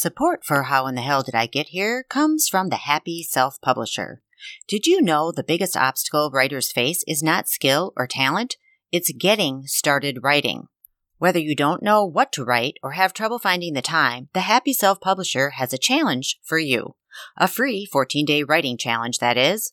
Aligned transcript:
Support 0.00 0.44
for 0.44 0.62
How 0.62 0.86
in 0.86 0.94
the 0.94 1.00
Hell 1.00 1.24
Did 1.24 1.34
I 1.34 1.46
Get 1.46 1.70
Here 1.70 2.04
comes 2.08 2.46
from 2.46 2.68
the 2.68 2.76
Happy 2.76 3.24
Self 3.24 3.60
Publisher. 3.60 4.22
Did 4.68 4.86
you 4.86 5.02
know 5.02 5.32
the 5.32 5.42
biggest 5.42 5.76
obstacle 5.76 6.30
writers 6.32 6.70
face 6.70 7.02
is 7.08 7.20
not 7.20 7.48
skill 7.48 7.92
or 7.96 8.06
talent? 8.06 8.54
It's 8.92 9.10
getting 9.10 9.64
started 9.66 10.20
writing. 10.22 10.68
Whether 11.16 11.40
you 11.40 11.56
don't 11.56 11.82
know 11.82 12.04
what 12.04 12.30
to 12.34 12.44
write 12.44 12.74
or 12.80 12.92
have 12.92 13.12
trouble 13.12 13.40
finding 13.40 13.74
the 13.74 13.82
time, 13.82 14.28
the 14.34 14.42
Happy 14.42 14.72
Self 14.72 15.00
Publisher 15.00 15.50
has 15.56 15.72
a 15.72 15.78
challenge 15.78 16.38
for 16.44 16.60
you. 16.60 16.94
A 17.36 17.48
free 17.48 17.84
14 17.84 18.24
day 18.24 18.44
writing 18.44 18.76
challenge, 18.76 19.18
that 19.18 19.36
is. 19.36 19.72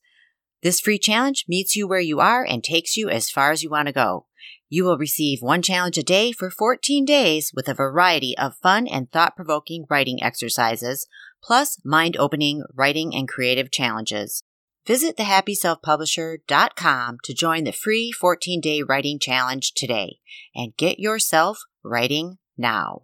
This 0.64 0.80
free 0.80 0.98
challenge 0.98 1.46
meets 1.48 1.76
you 1.76 1.88
where 1.88 2.00
you 2.00 2.20
are 2.20 2.44
and 2.44 2.64
takes 2.64 2.98
you 2.98 3.12
as 3.12 3.30
far 3.30 3.52
as 3.52 3.62
you 3.62 3.70
want 3.70 3.89
to 3.89 3.94
go. 3.94 4.26
You 4.68 4.84
will 4.84 4.97
receive 4.97 5.41
one 5.41 5.61
challenge 5.61 5.97
a 5.97 6.04
day 6.04 6.32
for 6.32 6.50
14 6.50 7.05
days 7.05 7.52
with 7.54 7.70
a 7.70 7.75
variety 7.75 8.36
of 8.38 8.57
fun 8.57 8.88
and 8.88 9.11
thought 9.11 9.36
provoking 9.36 9.86
writing 9.89 10.23
exercises, 10.23 11.05
plus 11.43 11.77
mind 11.86 12.18
opening 12.18 12.64
writing 12.74 13.14
and 13.14 13.28
creative 13.28 13.71
challenges. 13.71 14.41
Visit 14.88 15.18
thehappyselfpublisher.com 15.18 17.18
to 17.24 17.33
join 17.33 17.64
the 17.64 17.71
free 17.71 18.11
14 18.11 18.60
day 18.60 18.82
writing 18.82 19.19
challenge 19.19 19.74
today 19.75 20.18
and 20.55 20.75
get 20.77 21.00
yourself 21.00 21.60
writing 21.83 22.39
now. 22.57 23.04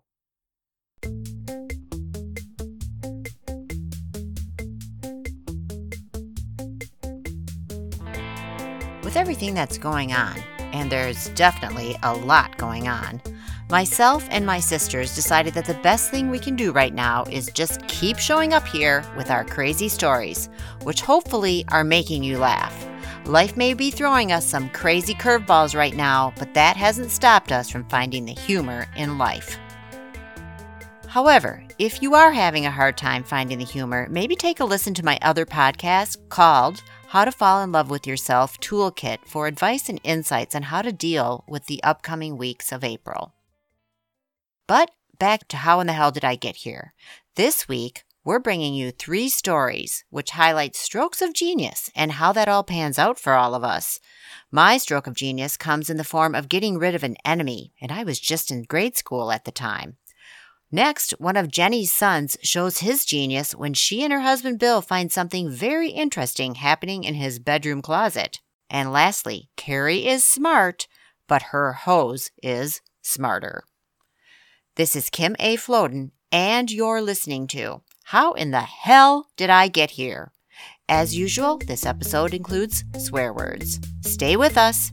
With 9.04 9.18
everything 9.18 9.54
that's 9.54 9.78
going 9.78 10.14
on, 10.14 10.42
and 10.74 10.92
there's 10.92 11.30
definitely 11.30 11.96
a 12.04 12.14
lot 12.14 12.58
going 12.58 12.88
on, 12.88 13.22
myself 13.70 14.28
and 14.32 14.46
my 14.46 14.60
sisters 14.60 15.16
decided 15.16 15.54
that 15.54 15.66
the 15.66 15.74
best 15.76 16.12
thing 16.12 16.30
we 16.30 16.40
can 16.40 16.56
do 16.56 16.72
right 16.72 16.94
now 16.94 17.24
is 17.32 17.52
just 17.54 17.88
keep 17.88 18.18
showing 18.18 18.54
up 18.54 18.68
here 18.68 19.04
with 19.16 19.32
our 19.32 19.44
crazy 19.46 19.88
stories, 19.88 20.50
which 20.84 21.02
hopefully 21.02 21.66
are 21.70 21.84
making 21.84 22.24
you 22.24 22.38
laugh. 22.38 22.88
Life 23.26 23.56
may 23.56 23.74
be 23.74 23.92
throwing 23.92 24.32
us 24.32 24.46
some 24.46 24.70
crazy 24.70 25.14
curveballs 25.14 25.76
right 25.76 25.96
now, 25.96 26.34
but 26.38 26.54
that 26.54 26.76
hasn't 26.76 27.12
stopped 27.12 27.52
us 27.52 27.70
from 27.70 27.88
finding 27.88 28.26
the 28.26 28.34
humor 28.34 28.88
in 28.96 29.18
life. 29.18 29.58
However, 31.08 31.62
if 31.78 32.02
you 32.02 32.16
are 32.16 32.32
having 32.32 32.66
a 32.66 32.72
hard 32.72 32.98
time 32.98 33.24
finding 33.24 33.58
the 33.58 33.66
humor, 33.66 34.08
maybe 34.10 34.36
take 34.36 34.60
a 34.60 34.66
listen 34.66 34.94
to 34.94 35.06
my 35.06 35.20
other 35.22 35.46
podcast 35.46 36.18
called 36.30 36.82
How 37.12 37.26
to 37.26 37.32
Fall 37.34 37.62
in 37.62 37.74
Love 37.74 37.90
with 37.90 38.08
Yourself 38.08 38.58
Toolkit 38.62 39.26
for 39.26 39.46
advice 39.46 39.90
and 39.90 40.00
insights 40.02 40.56
on 40.56 40.64
how 40.64 40.82
to 40.82 40.94
deal 40.94 41.44
with 41.46 41.66
the 41.66 41.84
upcoming 41.84 42.38
weeks 42.38 42.72
of 42.72 42.86
April. 42.86 43.34
But 44.66 44.92
back 45.20 45.50
to 45.50 45.58
how 45.58 45.82
in 45.82 45.88
the 45.88 45.94
hell 45.94 46.12
did 46.12 46.24
I 46.24 46.36
get 46.36 46.56
here? 46.56 46.94
This 47.36 47.68
week, 47.68 48.06
we're 48.24 48.40
bringing 48.40 48.74
you 48.74 48.92
three 48.92 49.28
stories 49.28 50.06
which 50.10 50.32
highlight 50.32 50.74
strokes 50.74 51.22
of 51.22 51.34
genius 51.34 51.92
and 51.98 52.14
how 52.14 52.32
that 52.32 52.48
all 52.48 52.64
pans 52.64 52.98
out 52.98 53.20
for 53.20 53.34
all 53.34 53.56
of 53.56 53.64
us. 53.66 54.00
My 54.50 54.78
stroke 54.78 55.06
of 55.06 55.14
genius 55.14 55.58
comes 55.58 55.90
in 55.90 55.98
the 55.98 56.06
form 56.06 56.34
of 56.34 56.48
getting 56.48 56.78
rid 56.78 56.96
of 56.96 57.04
an 57.04 57.18
enemy, 57.26 57.74
and 57.82 57.92
I 57.92 58.06
was 58.06 58.22
just 58.22 58.52
in 58.52 58.64
grade 58.64 58.96
school 58.96 59.34
at 59.34 59.44
the 59.44 59.52
time. 59.52 59.98
Next, 60.72 61.12
one 61.20 61.36
of 61.36 61.52
Jenny's 61.52 61.92
sons 61.92 62.38
shows 62.42 62.78
his 62.78 63.04
genius 63.04 63.54
when 63.54 63.74
she 63.74 64.04
and 64.04 64.14
her 64.14 64.22
husband 64.22 64.58
Bill 64.58 64.82
find 64.82 65.12
something 65.12 65.50
very 65.50 65.90
interesting 65.90 66.56
happening 66.56 67.04
in 67.04 67.16
his 67.16 67.40
bedroom 67.40 67.82
closet. 67.82 68.40
And 68.70 68.94
lastly, 68.94 69.50
Carrie 69.58 70.08
is 70.08 70.24
smart, 70.24 70.88
but 71.28 71.42
her 71.52 71.74
hose 71.74 72.32
is 72.42 72.80
smarter. 73.02 73.64
This 74.76 74.96
is 74.96 75.10
Kim 75.10 75.36
A. 75.40 75.58
Floden, 75.58 76.12
and 76.32 76.72
you're 76.72 77.02
listening 77.02 77.48
to 77.48 77.82
How 78.06 78.32
in 78.32 78.52
the 78.52 78.62
Hell 78.62 79.28
Did 79.36 79.50
I 79.50 79.68
Get 79.68 79.92
Here? 79.92 80.32
As 80.88 81.18
usual, 81.18 81.58
this 81.58 81.86
episode 81.86 82.34
includes 82.34 82.86
swear 82.98 83.34
words. 83.34 83.82
Stay 84.02 84.38
with 84.38 84.58
us. 84.58 84.90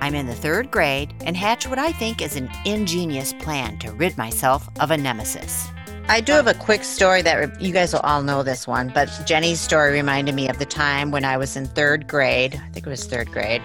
I'm 0.00 0.14
in 0.14 0.26
the 0.26 0.34
third 0.34 0.70
grade 0.70 1.14
and 1.20 1.36
hatch 1.36 1.66
what 1.66 1.78
I 1.78 1.92
think 1.92 2.20
is 2.20 2.36
an 2.36 2.50
ingenious 2.64 3.32
plan 3.32 3.78
to 3.78 3.92
rid 3.92 4.16
myself 4.16 4.68
of 4.80 4.90
a 4.90 4.96
nemesis. 4.96 5.68
I 6.08 6.20
do 6.20 6.32
have 6.32 6.46
a 6.46 6.54
quick 6.54 6.84
story 6.84 7.22
that 7.22 7.60
you 7.60 7.72
guys 7.72 7.92
will 7.92 8.00
all 8.00 8.22
know 8.22 8.44
this 8.44 8.66
one, 8.66 8.92
but 8.94 9.10
Jenny's 9.26 9.60
story 9.60 9.92
reminded 9.92 10.34
me 10.36 10.48
of 10.48 10.58
the 10.58 10.64
time 10.64 11.10
when 11.10 11.24
I 11.24 11.36
was 11.36 11.56
in 11.56 11.66
third 11.66 12.06
grade. 12.06 12.54
I 12.54 12.68
think 12.70 12.86
it 12.86 12.90
was 12.90 13.06
third 13.06 13.32
grade. 13.32 13.62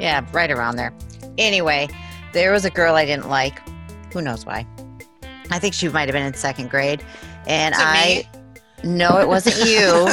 Yeah, 0.00 0.26
right 0.32 0.50
around 0.50 0.76
there. 0.76 0.92
Anyway, 1.38 1.88
there 2.32 2.50
was 2.50 2.64
a 2.64 2.70
girl 2.70 2.96
I 2.96 3.04
didn't 3.04 3.28
like. 3.28 3.62
Who 4.12 4.20
knows 4.20 4.44
why? 4.44 4.66
I 5.50 5.58
think 5.58 5.74
she 5.74 5.88
might 5.88 6.08
have 6.08 6.12
been 6.12 6.26
in 6.26 6.34
second 6.34 6.70
grade. 6.70 7.04
And 7.46 7.74
I. 7.76 8.26
Me? 8.82 8.90
No, 8.90 9.18
it 9.18 9.28
wasn't 9.28 9.64
you. 9.68 10.08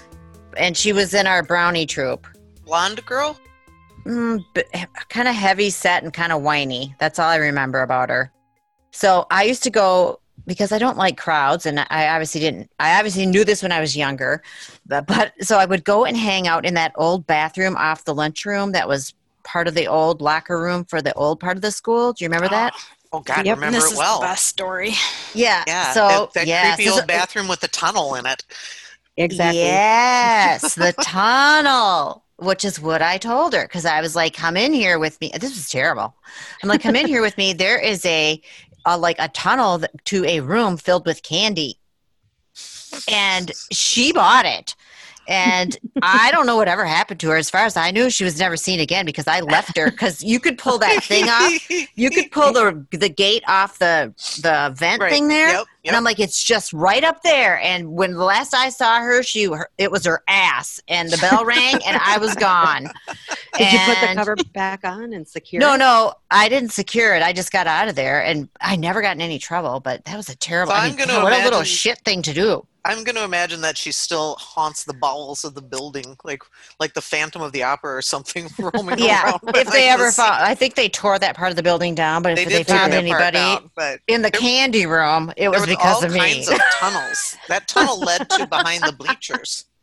and 0.56 0.76
she 0.76 0.92
was 0.92 1.12
in 1.12 1.26
our 1.26 1.42
brownie 1.42 1.86
troop. 1.86 2.26
Blonde 2.64 3.04
girl? 3.04 3.38
Mm, 4.04 4.44
kind 5.08 5.28
of 5.28 5.34
heavy 5.34 5.70
set 5.70 6.02
and 6.02 6.12
kind 6.12 6.32
of 6.32 6.42
whiny. 6.42 6.94
That's 6.98 7.18
all 7.18 7.28
I 7.28 7.36
remember 7.36 7.82
about 7.82 8.08
her. 8.08 8.32
So 8.90 9.26
I 9.30 9.44
used 9.44 9.62
to 9.64 9.70
go 9.70 10.20
because 10.46 10.72
I 10.72 10.78
don't 10.78 10.96
like 10.96 11.16
crowds, 11.16 11.66
and 11.66 11.80
I 11.90 12.08
obviously 12.08 12.40
didn't. 12.40 12.70
I 12.80 12.98
obviously 12.98 13.26
knew 13.26 13.44
this 13.44 13.62
when 13.62 13.72
I 13.72 13.80
was 13.80 13.96
younger, 13.96 14.42
but, 14.86 15.06
but 15.06 15.32
so 15.42 15.58
I 15.58 15.66
would 15.66 15.84
go 15.84 16.04
and 16.04 16.16
hang 16.16 16.48
out 16.48 16.64
in 16.64 16.74
that 16.74 16.92
old 16.96 17.26
bathroom 17.26 17.76
off 17.76 18.04
the 18.04 18.14
lunchroom 18.14 18.72
that 18.72 18.88
was 18.88 19.14
part 19.44 19.68
of 19.68 19.74
the 19.74 19.86
old 19.86 20.20
locker 20.20 20.60
room 20.60 20.84
for 20.84 21.00
the 21.02 21.14
old 21.14 21.40
part 21.40 21.56
of 21.56 21.62
the 21.62 21.70
school. 21.70 22.12
Do 22.12 22.24
you 22.24 22.28
remember 22.28 22.48
that? 22.48 22.72
Oh, 23.12 23.18
oh 23.18 23.20
God, 23.20 23.46
yep, 23.46 23.56
remember 23.56 23.78
this 23.78 23.92
it 23.92 23.98
well. 23.98 24.14
Is 24.14 24.20
the 24.20 24.26
best 24.26 24.46
story. 24.46 24.92
Yeah. 25.34 25.62
Yeah. 25.66 25.92
So 25.92 26.08
that, 26.08 26.32
that 26.34 26.46
yeah, 26.46 26.74
creepy 26.74 26.90
so- 26.90 26.96
old 26.96 27.06
bathroom 27.06 27.48
with 27.48 27.60
the 27.60 27.68
tunnel 27.68 28.14
in 28.14 28.26
it. 28.26 28.44
Exactly. 29.20 29.60
Yes, 29.60 30.74
the 30.76 30.92
tunnel, 31.02 32.24
which 32.36 32.64
is 32.64 32.80
what 32.80 33.02
I 33.02 33.18
told 33.18 33.52
her 33.52 33.64
because 33.64 33.84
I 33.84 34.00
was 34.00 34.16
like, 34.16 34.34
"Come 34.34 34.56
in 34.56 34.72
here 34.72 34.98
with 34.98 35.20
me." 35.20 35.30
This 35.38 35.54
was 35.54 35.68
terrible. 35.68 36.14
I'm 36.62 36.68
like, 36.68 36.82
"Come 36.82 36.96
in 36.96 37.06
here 37.06 37.20
with 37.20 37.36
me." 37.36 37.52
There 37.52 37.78
is 37.78 38.04
a, 38.06 38.40
a 38.86 38.96
like 38.96 39.16
a 39.18 39.28
tunnel 39.28 39.82
to 40.06 40.24
a 40.24 40.40
room 40.40 40.78
filled 40.78 41.04
with 41.04 41.22
candy, 41.22 41.78
and 43.10 43.52
she 43.70 44.12
bought 44.12 44.46
it. 44.46 44.74
And 45.30 45.78
I 46.02 46.30
don't 46.32 46.44
know 46.46 46.56
whatever 46.56 46.84
happened 46.84 47.20
to 47.20 47.30
her. 47.30 47.36
As 47.36 47.48
far 47.48 47.64
as 47.64 47.76
I 47.76 47.92
knew, 47.92 48.10
she 48.10 48.24
was 48.24 48.38
never 48.38 48.56
seen 48.56 48.80
again 48.80 49.06
because 49.06 49.28
I 49.28 49.40
left 49.40 49.76
her. 49.78 49.90
Because 49.90 50.22
you 50.22 50.40
could 50.40 50.58
pull 50.58 50.78
that 50.78 51.04
thing 51.04 51.28
off. 51.28 51.70
You 51.94 52.10
could 52.10 52.30
pull 52.32 52.52
the 52.52 52.84
the 52.90 53.08
gate 53.08 53.44
off 53.46 53.78
the 53.78 54.12
the 54.42 54.74
vent 54.76 55.00
Right. 55.00 55.10
thing 55.12 55.28
there. 55.28 55.48
Yep, 55.48 55.66
And 55.84 55.96
I'm 55.96 56.02
like, 56.04 56.18
it's 56.18 56.42
just 56.42 56.72
right 56.72 57.04
up 57.04 57.22
there. 57.22 57.60
And 57.60 57.92
when 57.92 58.12
the 58.14 58.24
last 58.24 58.54
I 58.54 58.70
saw 58.70 59.00
her, 59.00 59.22
she 59.22 59.44
her, 59.44 59.68
it 59.78 59.90
was 59.92 60.04
her 60.04 60.22
ass, 60.28 60.80
and 60.88 61.12
the 61.12 61.18
bell 61.18 61.44
rang, 61.44 61.82
and 61.84 61.96
I 61.96 62.18
was 62.18 62.34
gone. 62.36 62.90
Did 63.58 63.72
you 63.72 63.78
put 63.80 64.00
the 64.00 64.14
cover 64.14 64.36
back 64.36 64.80
on 64.84 65.12
and 65.12 65.28
secure 65.28 65.60
No, 65.60 65.74
it? 65.74 65.78
no, 65.78 66.14
I 66.30 66.48
didn't 66.48 66.72
secure 66.72 67.14
it. 67.14 67.22
I 67.22 67.32
just 67.32 67.52
got 67.52 67.66
out 67.66 67.88
of 67.88 67.94
there, 67.94 68.24
and 68.24 68.48
I 68.60 68.76
never 68.76 69.02
got 69.02 69.14
in 69.16 69.20
any 69.20 69.38
trouble. 69.38 69.80
But 69.80 70.04
that 70.06 70.16
was 70.16 70.28
a 70.28 70.36
terrible. 70.36 70.70
So 70.72 70.76
I 70.76 70.86
I'm 70.86 70.96
gonna 70.96 71.12
God, 71.12 71.22
what 71.24 71.32
a 71.32 71.44
little 71.44 71.62
shit 71.64 71.98
thing 72.04 72.22
to 72.22 72.32
do. 72.32 72.66
I'm 72.84 73.04
going 73.04 73.16
to 73.16 73.24
imagine 73.24 73.60
that 73.60 73.76
she 73.76 73.92
still 73.92 74.36
haunts 74.38 74.84
the 74.84 74.94
bowels 74.94 75.44
of 75.44 75.54
the 75.54 75.60
building, 75.62 76.16
like 76.24 76.42
like 76.78 76.94
the 76.94 77.00
Phantom 77.02 77.42
of 77.42 77.52
the 77.52 77.62
Opera 77.62 77.94
or 77.96 78.02
something, 78.02 78.48
roaming 78.58 78.98
Yeah, 78.98 79.24
around. 79.24 79.40
if 79.48 79.52
they 79.52 79.62
behind 79.64 79.72
the 79.72 79.86
ever 79.88 80.10
found, 80.12 80.42
I 80.42 80.54
think 80.54 80.74
they 80.76 80.88
tore 80.88 81.18
that 81.18 81.36
part 81.36 81.50
of 81.50 81.56
the 81.56 81.62
building 81.62 81.94
down. 81.94 82.22
But 82.22 82.36
they 82.36 82.42
if 82.44 82.48
they 82.48 82.64
found 82.64 82.92
anybody 82.94 83.36
down, 83.38 83.70
in 84.08 84.22
the 84.22 84.30
there- 84.30 84.40
candy 84.40 84.86
room, 84.86 85.32
it 85.36 85.48
was 85.50 85.66
because 85.66 86.02
of 86.04 86.12
me. 86.12 86.20
All 86.20 86.26
kinds 86.26 86.48
of 86.48 86.60
tunnels. 86.78 87.36
That 87.48 87.68
tunnel 87.68 87.98
led 88.00 88.28
to 88.30 88.46
behind 88.46 88.82
the 88.84 88.92
bleachers. 88.92 89.66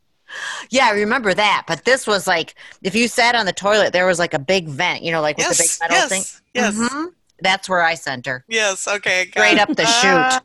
Yeah, 0.69 0.87
I 0.87 0.91
remember 0.91 1.33
that. 1.33 1.63
But 1.67 1.85
this 1.85 2.05
was 2.05 2.27
like 2.27 2.55
if 2.83 2.93
you 2.95 3.07
sat 3.07 3.33
on 3.33 3.45
the 3.45 3.53
toilet, 3.53 3.93
there 3.93 4.05
was 4.05 4.19
like 4.19 4.33
a 4.33 4.39
big 4.39 4.67
vent, 4.67 5.01
you 5.01 5.09
know, 5.13 5.21
like 5.21 5.37
with 5.37 5.45
Yes, 5.47 5.57
the 5.57 5.63
big 5.63 5.89
metal 5.89 5.97
yes, 5.97 6.09
thing. 6.09 6.41
yes, 6.53 6.75
Mhm. 6.75 7.05
That's 7.39 7.69
where 7.69 7.81
I 7.81 7.93
sent 7.95 8.25
her. 8.25 8.43
yes. 8.49 8.89
Okay, 8.89 9.25
got 9.27 9.41
Straight 9.45 9.57
up 9.59 9.69
the 9.73 9.85
chute. 9.85 10.41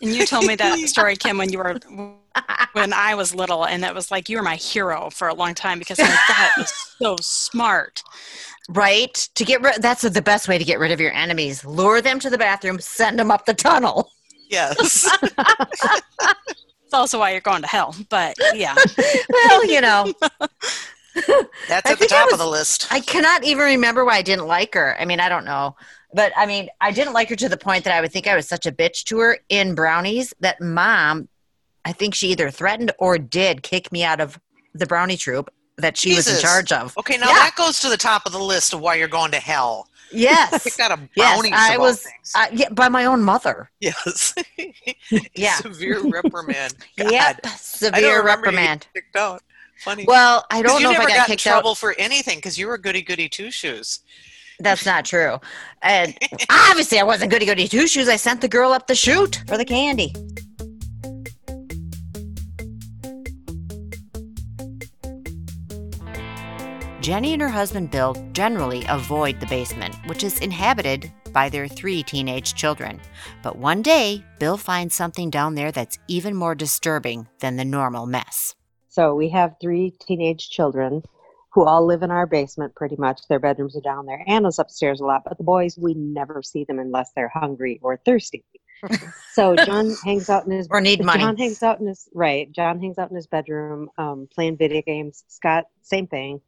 And 0.00 0.14
you 0.14 0.26
told 0.26 0.46
me 0.46 0.54
that 0.56 0.78
story, 0.88 1.16
Kim, 1.16 1.38
when 1.38 1.52
you 1.52 1.58
were 1.58 1.78
when 2.72 2.92
I 2.92 3.14
was 3.14 3.34
little, 3.34 3.64
and 3.64 3.82
that 3.82 3.94
was 3.94 4.10
like 4.10 4.28
you 4.28 4.36
were 4.36 4.42
my 4.42 4.56
hero 4.56 5.10
for 5.10 5.28
a 5.28 5.34
long 5.34 5.54
time 5.54 5.78
because 5.78 5.98
I'm 5.98 6.06
like, 6.06 6.18
that 6.28 6.52
is 6.58 6.72
so 6.98 7.16
smart. 7.20 8.02
Right? 8.68 9.14
To 9.34 9.44
get 9.44 9.60
rid 9.60 9.82
that's 9.82 10.02
the 10.02 10.22
best 10.22 10.48
way 10.48 10.58
to 10.58 10.64
get 10.64 10.78
rid 10.78 10.90
of 10.90 11.00
your 11.00 11.12
enemies. 11.12 11.64
Lure 11.64 12.00
them 12.00 12.18
to 12.20 12.30
the 12.30 12.38
bathroom, 12.38 12.78
send 12.80 13.18
them 13.18 13.30
up 13.30 13.46
the 13.46 13.54
tunnel. 13.54 14.10
Yes. 14.48 15.08
It's 16.94 17.00
also 17.00 17.18
why 17.18 17.32
you're 17.32 17.40
going 17.40 17.60
to 17.60 17.66
hell. 17.66 17.92
But 18.08 18.36
yeah, 18.54 18.76
well, 19.28 19.66
you 19.66 19.80
know, 19.80 20.14
That's 21.68 21.90
at 21.90 21.98
the 21.98 22.06
top 22.06 22.26
was- 22.26 22.34
of 22.34 22.38
the 22.38 22.46
list. 22.46 22.86
I 22.92 23.00
cannot 23.00 23.44
even 23.44 23.64
remember 23.64 24.04
why 24.04 24.16
I 24.16 24.22
didn't 24.22 24.46
like 24.46 24.74
her. 24.74 24.96
I 25.00 25.04
mean, 25.04 25.20
I 25.20 25.28
don't 25.28 25.44
know. 25.44 25.76
But 26.12 26.32
I 26.36 26.46
mean, 26.46 26.68
I 26.80 26.92
didn't 26.92 27.12
like 27.12 27.28
her 27.30 27.36
to 27.36 27.48
the 27.48 27.56
point 27.56 27.84
that 27.84 27.92
I 27.92 28.00
would 28.00 28.12
think 28.12 28.26
I 28.28 28.36
was 28.36 28.46
such 28.46 28.66
a 28.66 28.72
bitch 28.72 29.04
to 29.04 29.18
her 29.18 29.38
in 29.48 29.74
brownies 29.74 30.32
that 30.40 30.60
mom, 30.60 31.28
I 31.84 31.92
think 31.92 32.14
she 32.14 32.28
either 32.28 32.50
threatened 32.50 32.92
or 32.98 33.18
did 33.18 33.62
kick 33.62 33.90
me 33.90 34.04
out 34.04 34.20
of 34.20 34.38
the 34.74 34.86
brownie 34.86 35.16
troop 35.16 35.52
that 35.76 35.96
she 35.96 36.14
was 36.14 36.28
in 36.32 36.40
charge 36.40 36.70
of. 36.70 36.96
Okay, 36.98 37.16
now 37.18 37.26
Yeah. 37.28 37.34
that 37.34 37.54
goes 37.56 37.80
to 37.80 37.88
the 37.88 37.96
top 37.96 38.26
of 38.26 38.32
the 38.32 38.38
list 38.38 38.72
of 38.74 38.80
why 38.80 38.94
you're 38.94 39.08
going 39.08 39.32
to 39.32 39.40
hell. 39.40 39.88
Yes. 40.12 40.64
You 40.66 40.70
got 40.78 40.96
a 40.96 41.08
Yes, 41.16 41.42
I 41.52 41.76
was-. 41.78 42.06
Uh, 42.36 42.46
yeah, 42.52 42.68
by 42.68 42.88
my 42.88 43.06
own 43.06 43.22
mother. 43.24 43.70
yes. 43.80 44.34
Yeah. 45.34 45.54
Severe 45.56 46.00
reprimand. 46.00 46.74
God. 46.96 47.10
Yep. 47.12 47.40
I 47.44 47.48
Severe 47.56 48.22
reprimand. 48.24 48.86
kicked 48.94 49.16
out. 49.16 49.42
Funny. 49.78 50.04
Well, 50.06 50.44
I 50.50 50.62
don't 50.62 50.82
know 50.82 50.92
if 50.92 50.98
I 50.98 51.02
got 51.02 51.08
got 51.08 51.28
in 51.28 51.32
kicked 51.32 51.42
trouble 51.42 51.70
out. 51.70 51.78
for 51.78 51.94
anything 51.98 52.38
because 52.38 52.58
you 52.58 52.66
were 52.68 52.78
goody 52.78 53.02
goody 53.02 53.28
two 53.28 53.50
shoes. 53.50 54.00
That's 54.60 54.86
not 54.86 55.04
true. 55.04 55.38
And 55.82 56.16
obviously, 56.50 56.98
I 57.00 57.02
wasn't 57.02 57.30
goody 57.30 57.46
goody 57.46 57.68
two 57.68 57.86
shoes. 57.86 58.08
I 58.08 58.16
sent 58.16 58.40
the 58.40 58.48
girl 58.48 58.72
up 58.72 58.86
the 58.86 58.94
chute 58.94 59.42
for 59.46 59.56
the 59.56 59.64
candy. 59.64 60.14
Jenny 67.00 67.34
and 67.34 67.42
her 67.42 67.50
husband 67.50 67.90
Bill 67.90 68.16
generally 68.32 68.82
avoid 68.88 69.38
the 69.38 69.46
basement, 69.46 69.94
which 70.06 70.24
is 70.24 70.38
inhabited 70.38 71.12
by 71.34 71.50
their 71.50 71.68
three 71.68 72.02
teenage 72.02 72.54
children. 72.54 72.98
But 73.42 73.58
one 73.58 73.82
day, 73.82 74.24
Bill 74.38 74.56
finds 74.56 74.94
something 74.94 75.28
down 75.28 75.54
there 75.54 75.70
that's 75.70 75.98
even 76.08 76.34
more 76.34 76.54
disturbing 76.54 77.28
than 77.40 77.56
the 77.56 77.64
normal 77.66 78.06
mess. 78.06 78.54
So 78.94 79.16
we 79.16 79.28
have 79.30 79.56
three 79.60 79.90
teenage 79.90 80.50
children 80.50 81.02
who 81.52 81.64
all 81.64 81.84
live 81.84 82.04
in 82.04 82.12
our 82.12 82.28
basement 82.28 82.76
pretty 82.76 82.94
much. 82.96 83.22
Their 83.28 83.40
bedrooms 83.40 83.76
are 83.76 83.80
down 83.80 84.06
there. 84.06 84.22
Anna's 84.28 84.60
upstairs 84.60 85.00
a 85.00 85.04
lot, 85.04 85.22
but 85.24 85.36
the 85.36 85.42
boys, 85.42 85.76
we 85.76 85.94
never 85.94 86.42
see 86.44 86.62
them 86.62 86.78
unless 86.78 87.10
they're 87.16 87.28
hungry 87.28 87.80
or 87.82 87.96
thirsty. 87.96 88.44
so 89.32 89.56
John 89.66 89.96
hangs 90.04 90.30
out 90.30 90.46
in 90.46 90.52
his 90.52 90.68
Or 90.70 90.80
need 90.80 91.04
money. 91.04 91.24
John 91.24 91.36
hangs 91.36 91.60
out 91.64 91.80
in 91.80 91.88
his 91.88 92.08
right. 92.14 92.50
John 92.52 92.80
hangs 92.80 92.96
out 92.96 93.10
in 93.10 93.16
his 93.16 93.26
bedroom, 93.26 93.90
um, 93.98 94.28
playing 94.32 94.58
video 94.58 94.82
games. 94.82 95.24
Scott, 95.26 95.64
same 95.82 96.06
thing, 96.06 96.40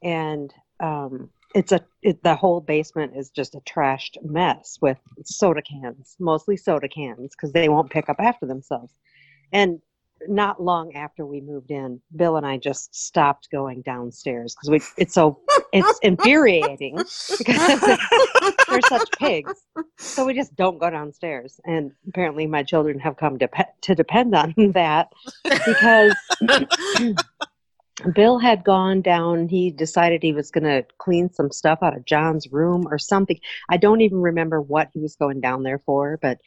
and 0.00 0.54
um, 0.78 1.30
it's 1.52 1.72
a 1.72 1.84
it, 2.02 2.22
the 2.22 2.36
whole 2.36 2.60
basement 2.60 3.16
is 3.16 3.30
just 3.30 3.56
a 3.56 3.60
trashed 3.60 4.18
mess 4.22 4.78
with 4.80 4.98
soda 5.24 5.62
cans, 5.62 6.14
mostly 6.20 6.56
soda 6.56 6.88
cans, 6.88 7.34
because 7.34 7.52
they 7.52 7.68
won't 7.68 7.90
pick 7.90 8.08
up 8.08 8.20
after 8.20 8.46
themselves. 8.46 8.92
And 9.52 9.80
not 10.26 10.62
long 10.62 10.94
after 10.94 11.24
we 11.24 11.40
moved 11.40 11.70
in, 11.70 12.00
Bill 12.16 12.36
and 12.36 12.46
I 12.46 12.56
just 12.56 12.94
stopped 12.94 13.48
going 13.50 13.82
downstairs 13.82 14.54
because 14.54 14.70
we 14.70 15.02
it's 15.02 15.14
so 15.14 15.40
it's 15.72 15.98
infuriating 16.02 16.96
because 16.96 17.80
they're 18.68 18.80
such 18.88 19.10
pigs. 19.18 19.52
So 19.98 20.24
we 20.24 20.34
just 20.34 20.56
don't 20.56 20.78
go 20.78 20.90
downstairs. 20.90 21.60
And 21.64 21.92
apparently, 22.08 22.46
my 22.46 22.62
children 22.62 22.98
have 23.00 23.16
come 23.16 23.38
to 23.38 23.48
to 23.82 23.94
depend 23.94 24.34
on 24.34 24.54
that 24.74 25.12
because 25.42 26.14
Bill 28.14 28.38
had 28.38 28.64
gone 28.64 29.02
down. 29.02 29.48
He 29.48 29.70
decided 29.70 30.22
he 30.22 30.32
was 30.32 30.50
going 30.50 30.64
to 30.64 30.84
clean 30.98 31.32
some 31.32 31.50
stuff 31.50 31.80
out 31.82 31.96
of 31.96 32.04
John's 32.04 32.50
room 32.52 32.86
or 32.90 32.98
something. 32.98 33.38
I 33.68 33.76
don't 33.76 34.00
even 34.00 34.20
remember 34.20 34.60
what 34.60 34.90
he 34.92 35.00
was 35.00 35.16
going 35.16 35.40
down 35.40 35.62
there 35.62 35.82
for, 35.84 36.18
but 36.20 36.38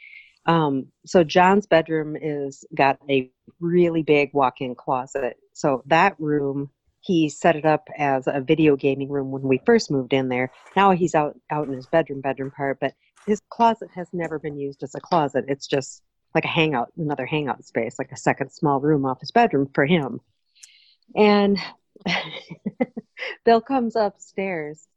um, 0.46 0.88
so 1.06 1.24
John's 1.24 1.68
bedroom 1.68 2.16
is 2.20 2.66
got 2.74 3.00
a 3.10 3.32
really 3.60 4.04
big 4.04 4.32
walk-in 4.34 4.76
closet. 4.76 5.38
So 5.54 5.84
that 5.88 6.16
room 6.20 6.70
he 7.02 7.30
set 7.30 7.56
it 7.56 7.66
up 7.66 7.88
as 7.98 8.28
a 8.28 8.42
video 8.42 8.76
gaming 8.76 9.10
room 9.10 9.32
when 9.32 9.42
we 9.42 9.60
first 9.66 9.90
moved 9.90 10.14
in 10.14 10.30
there. 10.30 10.52
Now 10.76 10.92
he's 10.92 11.16
out 11.16 11.38
out 11.50 11.68
in 11.68 11.74
his 11.74 11.88
bedroom 11.88 12.22
bedroom 12.22 12.52
part, 12.52 12.80
but 12.80 12.94
his 13.26 13.42
closet 13.50 13.90
has 13.96 14.08
never 14.14 14.40
been 14.40 14.58
used 14.58 14.84
as 14.84 14.96
a 14.96 15.00
closet. 15.00 15.46
It's 15.48 15.68
just 15.68 16.02
like 16.34 16.46
a 16.46 16.50
hangout, 16.50 16.92
another 16.98 17.26
hangout 17.26 17.66
space, 17.66 18.00
like 18.00 18.12
a 18.12 18.18
second 18.18 18.52
small 18.52 18.80
room 18.80 19.06
off 19.06 19.20
his 19.20 19.32
bedroom 19.32 19.70
for 19.74 19.86
him. 19.86 20.22
And 21.16 21.58
Bill 23.46 23.62
comes 23.62 23.96
upstairs. 23.96 24.88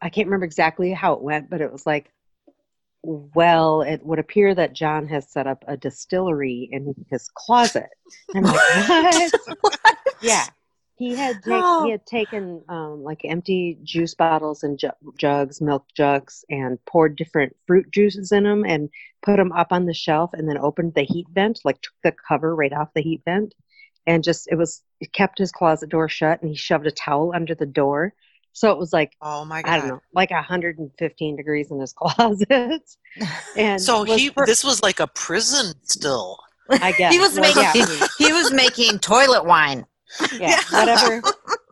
I 0.00 0.10
can't 0.10 0.26
remember 0.26 0.46
exactly 0.46 0.92
how 0.92 1.14
it 1.14 1.22
went, 1.22 1.48
but 1.48 1.60
it 1.60 1.72
was 1.72 1.86
like, 1.86 2.10
well, 3.02 3.82
it 3.82 4.04
would 4.04 4.18
appear 4.18 4.54
that 4.54 4.72
John 4.74 5.08
has 5.08 5.30
set 5.30 5.46
up 5.46 5.64
a 5.66 5.76
distillery 5.76 6.68
in 6.70 6.94
his 7.10 7.28
closet. 7.34 7.88
I'm 8.34 8.44
like, 8.44 9.32
what? 9.60 9.96
yeah. 10.20 10.46
He 10.96 11.16
had 11.16 11.42
take, 11.42 11.62
Oh. 11.64 11.84
he 11.84 11.90
had 11.90 12.06
taken 12.06 12.62
um, 12.68 13.02
like 13.02 13.22
empty 13.24 13.76
juice 13.82 14.14
bottles 14.14 14.62
and 14.62 14.78
ju- 14.78 14.90
jugs, 15.18 15.60
milk 15.60 15.84
jugs, 15.96 16.44
and 16.48 16.78
poured 16.84 17.16
different 17.16 17.56
fruit 17.66 17.90
juices 17.90 18.30
in 18.30 18.44
them 18.44 18.64
and 18.64 18.88
put 19.22 19.36
them 19.36 19.50
up 19.50 19.72
on 19.72 19.86
the 19.86 19.94
shelf, 19.94 20.30
and 20.32 20.48
then 20.48 20.58
opened 20.58 20.94
the 20.94 21.02
heat 21.02 21.26
vent, 21.32 21.58
like 21.64 21.80
took 21.80 21.94
the 22.04 22.12
cover 22.28 22.54
right 22.54 22.72
off 22.72 22.94
the 22.94 23.02
heat 23.02 23.22
vent, 23.24 23.52
and 24.06 24.22
just 24.22 24.46
it 24.52 24.54
was 24.54 24.82
it 25.00 25.12
kept 25.12 25.38
his 25.38 25.50
closet 25.50 25.88
door 25.88 26.08
shut, 26.08 26.40
and 26.40 26.50
he 26.50 26.56
shoved 26.56 26.86
a 26.86 26.92
towel 26.92 27.32
under 27.34 27.54
the 27.56 27.66
door, 27.66 28.14
so 28.52 28.70
it 28.70 28.78
was 28.78 28.92
like 28.92 29.12
Oh 29.20 29.44
my 29.44 29.62
god. 29.62 29.70
I 29.70 29.78
don't 29.78 29.88
know, 29.88 30.02
like 30.14 30.30
115 30.30 31.36
degrees 31.36 31.70
in 31.70 31.80
his 31.80 31.92
closet, 31.96 32.82
and 33.56 33.80
So 33.80 34.04
was 34.04 34.20
he 34.20 34.30
per- 34.30 34.46
this 34.46 34.62
was 34.64 34.82
like 34.82 35.00
a 35.00 35.06
prison 35.08 35.74
still. 35.82 36.38
I 36.70 36.92
guess 36.98 37.12
He 37.12 37.18
was 37.18 37.38
Well, 37.38 37.42
making 37.54 37.62
yeah, 37.88 38.06
he 38.18 38.32
was 38.32 38.52
making 38.52 38.98
toilet 39.00 39.44
wine. 39.44 39.84
yeah, 40.38 40.60
whatever 40.70 41.22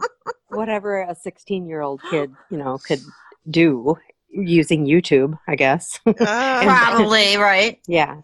whatever 0.49 1.03
a 1.03 1.15
16 1.15 1.67
year 1.69 1.81
old 1.81 2.01
kid 2.11 2.33
you 2.51 2.57
know 2.59 2.79
could 2.79 3.01
do 3.49 3.97
using 4.31 4.87
youtube 4.87 5.39
i 5.47 5.55
guess 5.55 6.01
Ah. 6.21 6.61
Probably, 6.97 7.37
right? 7.37 7.79
yeah 7.87 8.21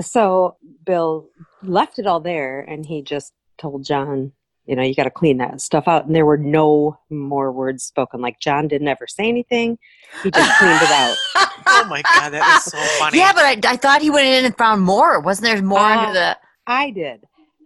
so 0.00 0.56
bill 0.84 1.28
left 1.62 1.98
it 1.98 2.06
all 2.06 2.20
there 2.20 2.60
and 2.62 2.84
he 2.86 3.02
just 3.02 3.32
told 3.58 3.84
john 3.84 4.32
you 4.66 4.76
know 4.76 4.82
you 4.82 4.94
got 4.94 5.04
to 5.04 5.10
clean 5.10 5.38
that 5.38 5.60
stuff 5.60 5.88
out 5.88 6.06
and 6.06 6.14
there 6.14 6.26
were 6.26 6.38
no 6.38 6.98
more 7.10 7.50
words 7.52 7.82
spoken 7.84 8.20
like 8.20 8.38
john 8.40 8.68
didn't 8.68 8.88
ever 8.88 9.06
say 9.06 9.28
anything 9.28 9.78
he 10.22 10.30
just 10.30 10.56
cleaned 10.58 10.82
it 10.82 10.90
out 10.90 11.16
oh 11.68 11.84
my 11.84 12.02
god, 12.14 12.30
that 12.30 12.46
is 12.48 12.62
so 12.64 12.78
funny. 12.98 13.18
Yeah, 13.18 13.32
but 13.34 13.44
I, 13.44 13.72
I 13.72 13.76
thought 13.76 14.02
he 14.02 14.10
went 14.10 14.26
in 14.26 14.44
and 14.44 14.56
found 14.56 14.82
more. 14.82 15.20
Wasn't 15.20 15.44
there 15.44 15.60
more 15.62 15.78
Uh, 15.80 15.98
under 15.98 16.12
the? 16.12 16.38
i 16.66 16.90
did 16.90 17.20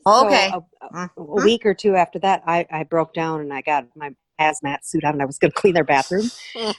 So 0.05 0.27
Okay. 0.27 0.51
a, 0.53 0.61
a- 0.95 1.11
a 1.19 1.41
week 1.41 1.67
or 1.67 1.75
two 1.75 1.97
after 1.97 2.19
that 2.21 2.43
I, 2.47 2.67
I 2.71 2.85
broke 2.85 3.13
down 3.15 3.41
and 3.41 3.53
i 3.53 3.61
got 3.61 3.87
my 3.97 4.15
hazmat 4.41 4.85
suit 4.85 5.05
on 5.05 5.13
and 5.15 5.23
i 5.23 5.25
was 5.27 5.39
going 5.39 5.51
to 5.51 5.61
clean 5.61 5.75
their 5.75 5.85
bathroom 5.85 6.31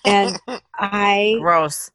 and 0.05 0.39
i 0.79 1.37
Gross. 1.41 1.91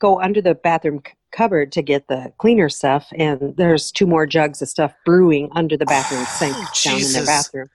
go 0.00 0.20
under 0.20 0.40
the 0.42 0.54
bathroom 0.54 1.00
c- 1.06 1.12
cupboard 1.32 1.72
to 1.72 1.82
get 1.82 2.08
the 2.08 2.32
cleaner 2.38 2.68
stuff, 2.68 3.06
and 3.16 3.54
there's 3.56 3.90
two 3.92 4.06
more 4.06 4.26
jugs 4.26 4.62
of 4.62 4.68
stuff 4.68 4.94
brewing 5.04 5.48
under 5.52 5.76
the 5.76 5.86
bathroom 5.86 6.24
sink 6.24 6.54
Oh, 6.56 6.66
down 6.84 6.94
in 6.94 6.98
Jesus. 7.00 7.14
their 7.14 7.26
bathroom. 7.26 7.68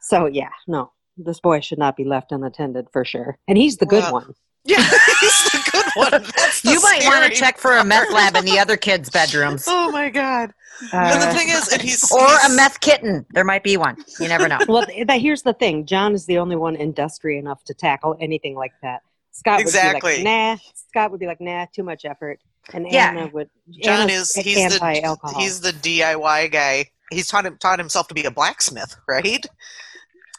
So 0.00 0.26
yeah, 0.26 0.50
no, 0.66 0.92
this 1.16 1.40
boy 1.40 1.60
should 1.60 1.78
not 1.78 1.96
be 1.96 2.04
left 2.04 2.32
unattended 2.32 2.86
for 2.92 3.04
sure, 3.04 3.38
and 3.48 3.58
he's 3.58 3.76
the 3.78 3.86
good 3.86 4.02
Well, 4.04 4.12
one. 4.12 4.34
yeah, 4.64 4.76
he's 5.20 5.44
the 5.52 5.70
good 5.72 5.84
one. 5.94 6.22
The 6.62 6.70
You 6.72 6.80
might 6.82 7.02
want 7.04 7.24
to 7.24 7.38
check 7.38 7.58
for 7.58 7.76
a 7.76 7.84
meth 7.84 8.10
lab 8.12 8.34
in 8.36 8.44
the 8.44 8.58
other 8.58 8.76
kids' 8.76 9.10
bedrooms, 9.10 9.64
Oh 9.68 9.90
my 9.92 10.10
god. 10.10 10.52
and 10.92 11.22
the 11.22 11.28
Uh, 11.28 11.34
thing 11.34 11.48
is, 11.50 11.68
and 11.72 11.80
he's 11.82 12.10
or 12.12 12.26
a 12.26 12.48
meth 12.56 12.80
kitten. 12.80 13.24
There 13.30 13.44
might 13.44 13.62
be 13.62 13.76
one. 13.76 13.96
You 14.20 14.28
never 14.28 14.48
know. 14.48 14.58
well, 14.68 14.84
th- 14.84 15.06
that, 15.06 15.20
here's 15.20 15.42
the 15.42 15.52
thing: 15.54 15.86
John 15.86 16.14
is 16.14 16.26
the 16.26 16.38
only 16.38 16.56
one 16.56 16.74
industrious 16.76 17.40
enough 17.40 17.62
to 17.64 17.74
tackle 17.74 18.16
anything 18.20 18.54
like 18.56 18.72
that. 18.82 19.02
Scott 19.32 19.62
would 19.64 19.72
be 19.72 19.92
like, 20.00 20.22
"Nah." 20.24 20.56
Scott 20.88 21.10
would 21.10 21.20
be 21.20 21.26
like, 21.26 21.40
"Nah, 21.40 21.66
too 21.72 21.82
much 21.84 22.04
effort," 22.04 22.40
and 22.72 22.86
Yeah. 22.90 23.10
Anna 23.10 23.30
would. 23.32 23.50
John 23.82 24.02
Anna's 24.10 24.36
is 24.36 24.44
he's 24.44 24.56
the 24.56 24.62
anti-alcohol. 24.62 25.40
he's 25.40 25.60
the 25.60 25.72
DIY 25.72 26.50
guy. 26.52 26.90
He's 27.10 27.28
taught 27.28 27.46
him 27.46 27.56
taught 27.58 27.78
himself 27.78 28.08
to 28.08 28.14
be 28.14 28.24
a 28.24 28.30
blacksmith, 28.30 28.96
right? 29.08 29.44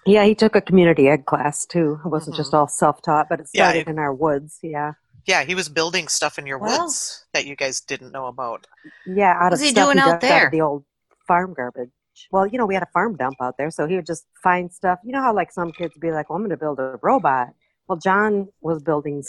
yeah, 0.06 0.24
he 0.24 0.36
took 0.36 0.56
a 0.56 0.62
community 0.62 1.08
ed 1.10 1.26
class 1.26 1.66
too. 1.66 2.00
It 2.06 2.10
wasn't 2.10 2.36
just 2.36 2.54
all 2.54 2.68
self-taught, 2.68 3.28
but 3.30 3.40
it 3.40 3.44
Mm-hmm. 3.44 3.58
Yeah, 3.58 3.64
started 3.72 3.88
in 3.90 4.00
our 4.00 4.14
woods. 4.14 4.60
Yeah. 4.62 4.94
Yeah, 5.26 5.44
he 5.44 5.56
was 5.56 5.68
building 5.68 6.08
stuff 6.08 6.38
in 6.40 6.48
your 6.48 6.58
Well- 6.58 6.84
woods 6.84 7.26
that 7.34 7.46
you 7.46 7.56
guys 7.58 7.82
didn't 7.82 8.12
know 8.14 8.28
about. 8.28 8.68
Yeah, 9.06 9.34
out 9.38 9.52
What's 9.52 9.62
of 9.62 9.66
he 9.66 9.72
stuff 9.72 9.88
doing 9.88 10.00
out 10.00 10.22
dug 10.22 10.22
there? 10.22 10.46
of 10.46 10.52
the 10.52 10.62
old 10.62 10.86
farm 11.28 11.54
garbage. 11.54 11.90
Well, 12.32 12.48
you 12.48 12.58
know, 12.58 12.66
we 12.66 12.74
had 12.74 12.84
a 12.84 12.90
farm 12.94 13.16
dump 13.18 13.36
out 13.42 13.58
there, 13.58 13.70
so 13.70 13.86
he 13.88 13.96
would 13.96 14.06
just 14.08 14.26
find 14.42 14.72
stuff. 14.72 15.00
You 15.04 15.12
know 15.12 15.22
how 15.22 15.34
like 15.34 15.52
some 15.52 15.72
kids 15.72 15.94
would 15.96 16.02
be 16.02 16.12
like, 16.12 16.30
well, 16.30 16.38
"I'm 16.38 16.42
going 16.42 16.50
to 16.52 16.58
build 16.58 16.80
a 16.80 16.98
robot." 17.04 17.50
Well, 17.88 17.98
John 17.98 18.48
was 18.62 18.82
building. 18.82 19.22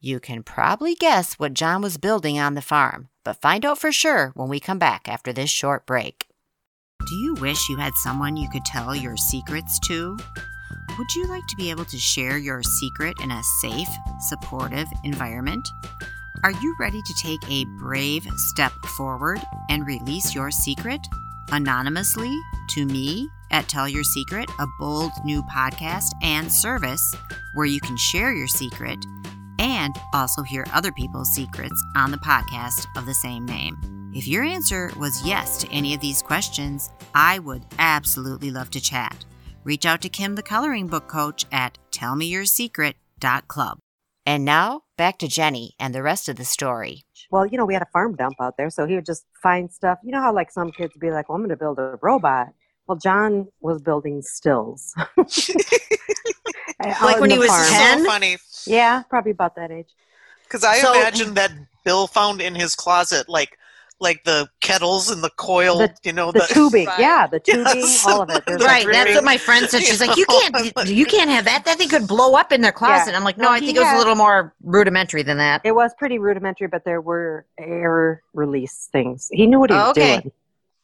You 0.00 0.20
can 0.20 0.44
probably 0.44 0.94
guess 0.94 1.34
what 1.40 1.54
John 1.54 1.82
was 1.82 1.98
building 1.98 2.38
on 2.38 2.54
the 2.54 2.62
farm, 2.62 3.08
but 3.24 3.40
find 3.40 3.66
out 3.66 3.78
for 3.78 3.90
sure 3.90 4.30
when 4.36 4.48
we 4.48 4.60
come 4.60 4.78
back 4.78 5.08
after 5.08 5.32
this 5.32 5.50
short 5.50 5.86
break. 5.86 6.28
Do 7.04 7.14
you 7.16 7.34
wish 7.34 7.68
you 7.68 7.78
had 7.78 7.94
someone 7.96 8.36
you 8.36 8.48
could 8.48 8.64
tell 8.64 8.94
your 8.94 9.16
secrets 9.16 9.80
to? 9.88 10.16
Would 10.96 11.14
you 11.16 11.26
like 11.26 11.42
to 11.48 11.56
be 11.56 11.70
able 11.70 11.84
to 11.86 11.98
share 11.98 12.38
your 12.38 12.62
secret 12.62 13.16
in 13.20 13.32
a 13.32 13.42
safe, 13.60 13.88
supportive 14.28 14.86
environment? 15.02 15.66
Are 16.44 16.52
you 16.52 16.76
ready 16.78 17.02
to 17.02 17.14
take 17.20 17.50
a 17.50 17.64
brave 17.80 18.24
step 18.36 18.72
forward 18.96 19.40
and 19.68 19.84
release 19.84 20.32
your 20.32 20.52
secret 20.52 21.00
anonymously 21.50 22.36
to 22.70 22.86
me 22.86 23.28
at 23.50 23.68
Tell 23.68 23.88
Your 23.88 24.04
Secret, 24.04 24.48
a 24.60 24.66
bold 24.78 25.10
new 25.24 25.42
podcast 25.42 26.10
and 26.22 26.52
service 26.52 27.16
where 27.54 27.66
you 27.66 27.80
can 27.80 27.96
share 27.96 28.32
your 28.32 28.46
secret 28.46 28.98
and 29.58 29.94
also 30.12 30.42
hear 30.42 30.66
other 30.72 30.92
people's 30.92 31.34
secrets 31.34 31.82
on 31.96 32.10
the 32.10 32.18
podcast 32.18 32.86
of 32.96 33.06
the 33.06 33.14
same 33.14 33.44
name. 33.44 33.76
If 34.14 34.26
your 34.26 34.42
answer 34.42 34.90
was 34.98 35.26
yes 35.26 35.58
to 35.58 35.70
any 35.70 35.94
of 35.94 36.00
these 36.00 36.22
questions, 36.22 36.90
I 37.14 37.38
would 37.40 37.64
absolutely 37.78 38.50
love 38.50 38.70
to 38.70 38.80
chat. 38.80 39.24
Reach 39.64 39.84
out 39.84 40.00
to 40.02 40.08
Kim, 40.08 40.34
the 40.34 40.42
coloring 40.42 40.86
book 40.86 41.08
coach, 41.08 41.44
at 41.52 41.78
tellmeyoursecret.club. 41.92 43.78
And 44.24 44.44
now 44.44 44.82
back 44.96 45.18
to 45.18 45.28
Jenny 45.28 45.74
and 45.78 45.94
the 45.94 46.02
rest 46.02 46.28
of 46.28 46.36
the 46.36 46.44
story. 46.44 47.04
Well, 47.30 47.46
you 47.46 47.58
know, 47.58 47.66
we 47.66 47.74
had 47.74 47.82
a 47.82 47.88
farm 47.92 48.16
dump 48.16 48.36
out 48.40 48.56
there, 48.56 48.70
so 48.70 48.86
he 48.86 48.94
would 48.94 49.06
just 49.06 49.24
find 49.42 49.70
stuff. 49.70 49.98
You 50.02 50.12
know 50.12 50.20
how 50.20 50.32
like 50.32 50.50
some 50.50 50.72
kids 50.72 50.94
be 50.98 51.10
like, 51.10 51.28
well, 51.28 51.36
I'm 51.36 51.42
going 51.42 51.50
to 51.50 51.56
build 51.56 51.78
a 51.78 51.98
robot. 52.00 52.48
Well, 52.86 52.96
John 52.96 53.48
was 53.60 53.82
building 53.82 54.22
stills. 54.22 54.94
Like 56.80 57.20
when 57.20 57.30
he 57.30 57.38
was 57.38 57.48
farm. 57.48 57.66
10? 57.68 57.98
so 57.98 58.04
funny 58.04 58.36
Yeah, 58.68 59.02
probably 59.08 59.32
about 59.32 59.56
that 59.56 59.70
age. 59.70 59.88
because 60.44 60.64
I 60.64 60.78
So- 60.78 60.92
imagine 60.94 61.34
that 61.34 61.50
Bill 61.84 62.06
found 62.06 62.40
in 62.40 62.54
his 62.54 62.74
closet 62.74 63.28
like 63.28 63.58
like 64.00 64.22
the 64.22 64.48
kettles 64.60 65.10
and 65.10 65.24
the 65.24 65.30
coil, 65.30 65.78
The- 65.78 65.92
you 66.04 66.12
know, 66.12 66.30
The 66.30 66.46
tubing, 66.48 66.86
Right. 66.86 67.00
yeah, 67.00 67.26
the 67.26 67.40
tubing, 67.40 67.64
Yes. 67.80 68.06
all 68.06 68.22
of 68.22 68.30
it. 68.30 68.44
There's 68.46 68.62
Right, 68.62 68.84
like- 68.86 68.92
that's 68.94 69.14
what 69.16 69.24
my 69.24 69.38
friend 69.38 69.68
said. 69.68 69.82
She's 69.82 70.00
like, 70.00 70.16
"You 70.16 70.24
can't, 70.30 70.88
you 70.88 71.04
can't 71.04 71.28
have 71.28 71.46
that. 71.46 71.64
That 71.64 71.78
thing 71.78 71.88
could 71.88 72.06
blow 72.06 72.34
up 72.36 72.52
in 72.52 72.60
their 72.60 72.70
closet." 72.70 73.16
I'm 73.16 73.24
like, 73.24 73.36
"No, 73.38 73.46
No, 73.46 73.50
I 73.50 73.58
he 73.58 73.66
think 73.66 73.78
it 73.78 73.80
was 73.80 73.92
a 73.92 73.98
little 73.98 74.14
more 74.14 74.54
rudimentary 74.62 75.24
than 75.24 75.38
that." 75.38 75.62
It 75.64 75.74
was 75.74 75.90
pretty 75.98 76.20
rudimentary, 76.20 76.68
but 76.68 76.84
there 76.84 77.00
were 77.00 77.44
air 77.58 78.22
release 78.34 78.88
things. 78.92 79.28
He 79.32 79.48
knew 79.48 79.58
what 79.58 79.70
he 79.70 79.76
was 79.76 79.86
Oh, 79.86 79.90
okay. 79.90 80.20
doing. 80.20 80.32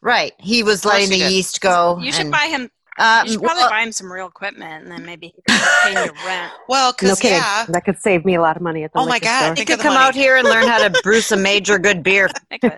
Right, 0.01 0.33
he 0.39 0.65
was 0.65 0.85
letting 0.85 1.09
the 1.09 1.19
did. 1.21 1.31
yeast 1.31 1.61
go. 1.61 1.99
You 2.03 2.11
should 2.11 2.33
buy 2.33 2.47
him. 2.49 2.69
Uh, 2.99 3.23
You 3.25 3.33
should 3.33 3.43
probably 3.43 3.63
well, 3.63 3.71
buy 3.71 3.83
him 3.83 3.93
some 3.93 4.13
real 4.13 4.27
equipment, 4.29 4.85
and 4.85 4.93
then 4.93 5.05
maybe 5.05 5.27
he 5.35 5.43
could 5.43 5.61
pay 5.83 5.93
your 6.05 6.15
rent. 6.27 6.53
well, 6.69 6.91
No 6.91 6.93
because 6.93 7.19
kidding. 7.21 7.39
yeah, 7.39 7.67
That 7.69 7.85
could 7.85 7.99
save 7.99 8.25
me 8.25 8.35
a 8.37 8.41
lot 8.41 8.57
of 8.57 8.63
money 8.63 8.85
at 8.85 8.93
the 8.93 9.01
Oh 9.01 9.07
my 9.07 9.19
God, 9.19 9.43
store. 9.43 9.55
he 9.57 9.65
could 9.65 9.81
come 9.81 9.95
money. 9.95 10.07
out 10.07 10.15
here 10.15 10.37
and 10.37 10.47
learn 10.49 10.67
how 10.67 10.87
to 10.87 10.91
brew 11.03 11.21
some 11.21 11.43
major 11.43 11.79
good 11.79 12.03
beer. 12.03 12.29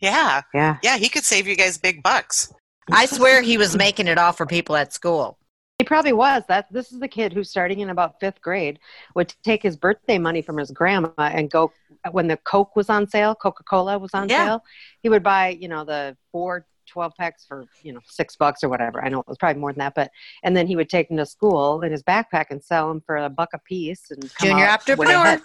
Yeah, 0.00 0.40
Yeah. 0.54 0.78
yeah, 0.82 0.96
he 0.96 1.08
could 1.10 1.24
save 1.24 1.46
you 1.46 1.54
guys 1.56 1.76
big 1.76 2.02
bucks. 2.02 2.52
I 2.90 3.04
swear 3.06 3.42
he 3.42 3.58
was 3.58 3.76
making 3.76 4.08
it 4.08 4.16
all 4.16 4.32
for 4.32 4.46
people 4.46 4.74
at 4.74 4.92
school. 4.94 5.36
He 5.78 5.84
probably 5.84 6.12
was. 6.14 6.42
That 6.48 6.66
this 6.72 6.90
is 6.92 7.00
the 7.00 7.08
kid 7.08 7.32
who, 7.34 7.44
starting 7.44 7.80
in 7.80 7.90
about 7.90 8.18
fifth 8.18 8.40
grade, 8.40 8.78
would 9.14 9.34
take 9.44 9.62
his 9.62 9.76
birthday 9.76 10.16
money 10.18 10.40
from 10.42 10.56
his 10.56 10.70
grandma 10.70 11.10
and 11.18 11.50
go 11.50 11.70
when 12.12 12.28
the 12.28 12.38
Coke 12.38 12.76
was 12.76 12.88
on 12.88 13.06
sale, 13.08 13.34
Coca 13.34 13.62
Cola 13.64 13.98
was 13.98 14.10
on 14.14 14.28
Yeah. 14.28 14.44
sale. 14.46 14.64
He 15.02 15.10
would 15.10 15.22
buy, 15.22 15.48
you 15.50 15.68
know, 15.68 15.84
the 15.84 16.16
four 16.32 16.66
12 16.90 17.12
packs 17.18 17.44
for 17.46 17.66
you 17.82 17.92
know 17.92 18.00
six 18.04 18.36
bucks 18.36 18.62
or 18.62 18.68
whatever. 18.68 19.02
I 19.02 19.08
know 19.08 19.20
it 19.20 19.28
was 19.28 19.38
probably 19.38 19.60
more 19.60 19.72
than 19.72 19.78
that, 19.78 19.94
but 19.94 20.10
and 20.42 20.56
then 20.56 20.66
he 20.66 20.76
would 20.76 20.88
take 20.88 21.08
them 21.08 21.16
to 21.16 21.26
school 21.26 21.82
in 21.82 21.92
his 21.92 22.02
backpack 22.02 22.46
and 22.50 22.62
sell 22.62 22.88
them 22.88 23.00
for 23.00 23.16
a 23.16 23.28
buck 23.30 23.50
a 23.54 23.58
piece 23.58 24.10
and 24.10 24.30
Junior 24.40 24.66
entrepreneur. 24.66 25.40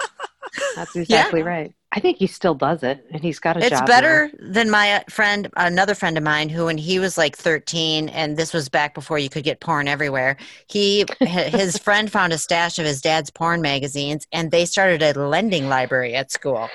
That's 0.75 0.95
exactly 0.95 1.43
right. 1.43 1.73
I 1.91 1.99
think 2.01 2.17
he 2.17 2.27
still 2.27 2.55
does 2.55 2.83
it, 2.83 3.05
and 3.11 3.21
he's 3.21 3.39
got 3.39 3.55
a 3.55 3.59
It's 3.61 3.69
job. 3.69 3.81
now. 3.81 3.85
better 3.85 4.29
than 4.37 4.69
my 4.69 4.95
uh, 4.95 4.99
friend, 5.09 5.49
another 5.55 5.95
friend 5.95 6.17
of 6.17 6.23
mine, 6.25 6.49
who 6.49 6.65
when 6.65 6.77
he 6.77 6.99
was 6.99 7.17
like 7.17 7.37
13, 7.37 8.09
and 8.09 8.35
this 8.35 8.53
was 8.53 8.67
back 8.67 8.93
before 8.93 9.17
you 9.17 9.29
could 9.29 9.45
get 9.45 9.61
porn 9.61 9.87
everywhere. 9.87 10.35
He, 10.67 11.05
his 11.21 11.77
friend 11.85 12.11
found 12.11 12.33
a 12.33 12.37
stash 12.37 12.79
of 12.79 12.85
his 12.85 13.01
dad's 13.01 13.29
porn 13.29 13.61
magazines, 13.61 14.27
and 14.33 14.51
they 14.51 14.65
started 14.65 15.01
a 15.01 15.13
lending 15.17 15.69
library 15.69 16.15
at 16.15 16.31
school. 16.31 16.69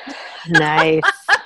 Nice. 0.48 1.02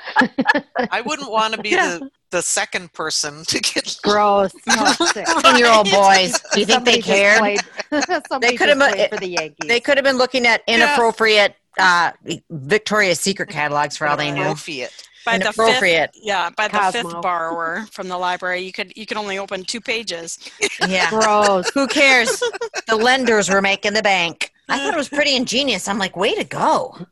I 0.91 1.03
wouldn't 1.05 1.31
want 1.31 1.55
to 1.55 1.61
be 1.63 1.71
Yeah. 1.71 1.99
the 1.99 2.11
the 2.31 2.43
second 2.43 2.93
person 2.93 3.45
to 3.45 3.61
get. 3.61 3.97
Gross. 4.03 4.53
No, 4.67 4.87
sick. 5.07 5.25
Ten-year-old 5.43 5.89
boys. 5.91 6.41
Do 6.53 6.61
you 6.61 6.67
think 6.67 6.71
Somebody 6.87 6.97
they 6.97 7.03
care? 7.03 7.39
cared? 7.39 7.61
played- 7.91 8.23
somebody 8.29 8.57
could've 8.57 8.77
just 8.79 8.91
mo- 8.91 8.93
played 8.97 9.11
for 9.11 9.17
the 9.19 9.29
Yankees. 9.29 9.69
They 9.69 9.79
could 9.81 9.97
have 9.97 10.05
been 10.05 10.19
looking 10.19 10.45
at 10.47 10.63
inappropriate 10.67 11.55
uh, 11.79 12.11
Victoria's 12.51 13.21
Secret 13.21 13.49
catalogs 13.51 13.97
for 13.97 14.09
all 14.09 14.17
they 14.17 14.31
knew. 14.33 14.43
By 14.45 15.39
the 15.39 15.45
fifth, 15.45 15.59
Inappropriate. 15.59 16.11
yeah, 16.21 16.51
by 16.57 16.69
the 16.69 16.77
Cosmo. 16.79 17.03
fifth 17.11 17.23
borrower 17.23 17.87
from 17.93 18.09
the 18.09 18.19
library, 18.19 18.61
you 18.61 18.73
could 18.73 18.93
you 18.97 19.07
could 19.07 19.17
only 19.17 19.39
open 19.39 19.65
two 19.65 19.81
pages. 19.81 20.39
Yeah. 20.87 21.09
Gross. 21.11 21.71
Who 21.71 21.87
cares? 21.87 22.43
The 22.89 22.97
lenders 22.97 23.49
were 23.49 23.63
making 23.63 23.95
the 23.95 24.03
bank. 24.03 24.53
I 24.69 24.79
thought 24.79 24.93
it 24.93 24.97
was 24.99 25.09
pretty 25.09 25.35
ingenious. 25.37 25.89
I'm 25.89 25.99
like, 25.99 26.15
way 26.17 26.35
to 26.35 26.45
go. 26.45 27.07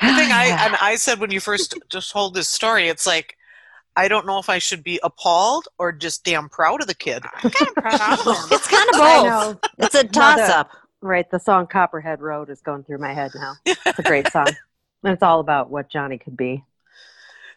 The 0.00 0.06
thing 0.08 0.30
I 0.32 0.46
and 0.66 0.76
I 0.80 0.96
said 0.96 1.20
when 1.20 1.30
you 1.30 1.40
first 1.40 1.76
just 1.88 2.10
told 2.10 2.34
this 2.34 2.48
story, 2.48 2.88
it's 2.88 3.06
like 3.06 3.36
I 3.96 4.06
don't 4.08 4.26
know 4.26 4.38
if 4.38 4.48
I 4.48 4.58
should 4.58 4.84
be 4.84 5.00
appalled 5.02 5.66
or 5.78 5.90
just 5.92 6.24
damn 6.24 6.48
proud 6.48 6.80
of 6.80 6.86
the 6.86 6.94
kid. 6.94 7.24
I'm 7.42 7.50
kind 7.50 7.68
of 7.68 7.74
proud 7.74 8.18
of 8.20 8.26
him. 8.26 8.48
It's 8.52 8.68
kind 8.68 8.88
of 8.90 8.94
I 8.94 8.98
both. 8.98 9.26
know. 9.26 9.60
It's 9.78 9.94
a 9.94 10.04
toss 10.04 10.38
up. 10.48 10.70
Right. 11.00 11.28
The 11.30 11.38
song 11.40 11.66
Copperhead 11.66 12.20
Road 12.20 12.48
is 12.50 12.60
going 12.60 12.84
through 12.84 12.98
my 12.98 13.12
head 13.12 13.32
now. 13.34 13.54
It's 13.66 13.98
a 13.98 14.02
great 14.02 14.30
song. 14.32 14.48
And 15.04 15.12
it's 15.12 15.22
all 15.22 15.40
about 15.40 15.70
what 15.70 15.88
Johnny 15.90 16.18
could 16.18 16.36
be. 16.36 16.64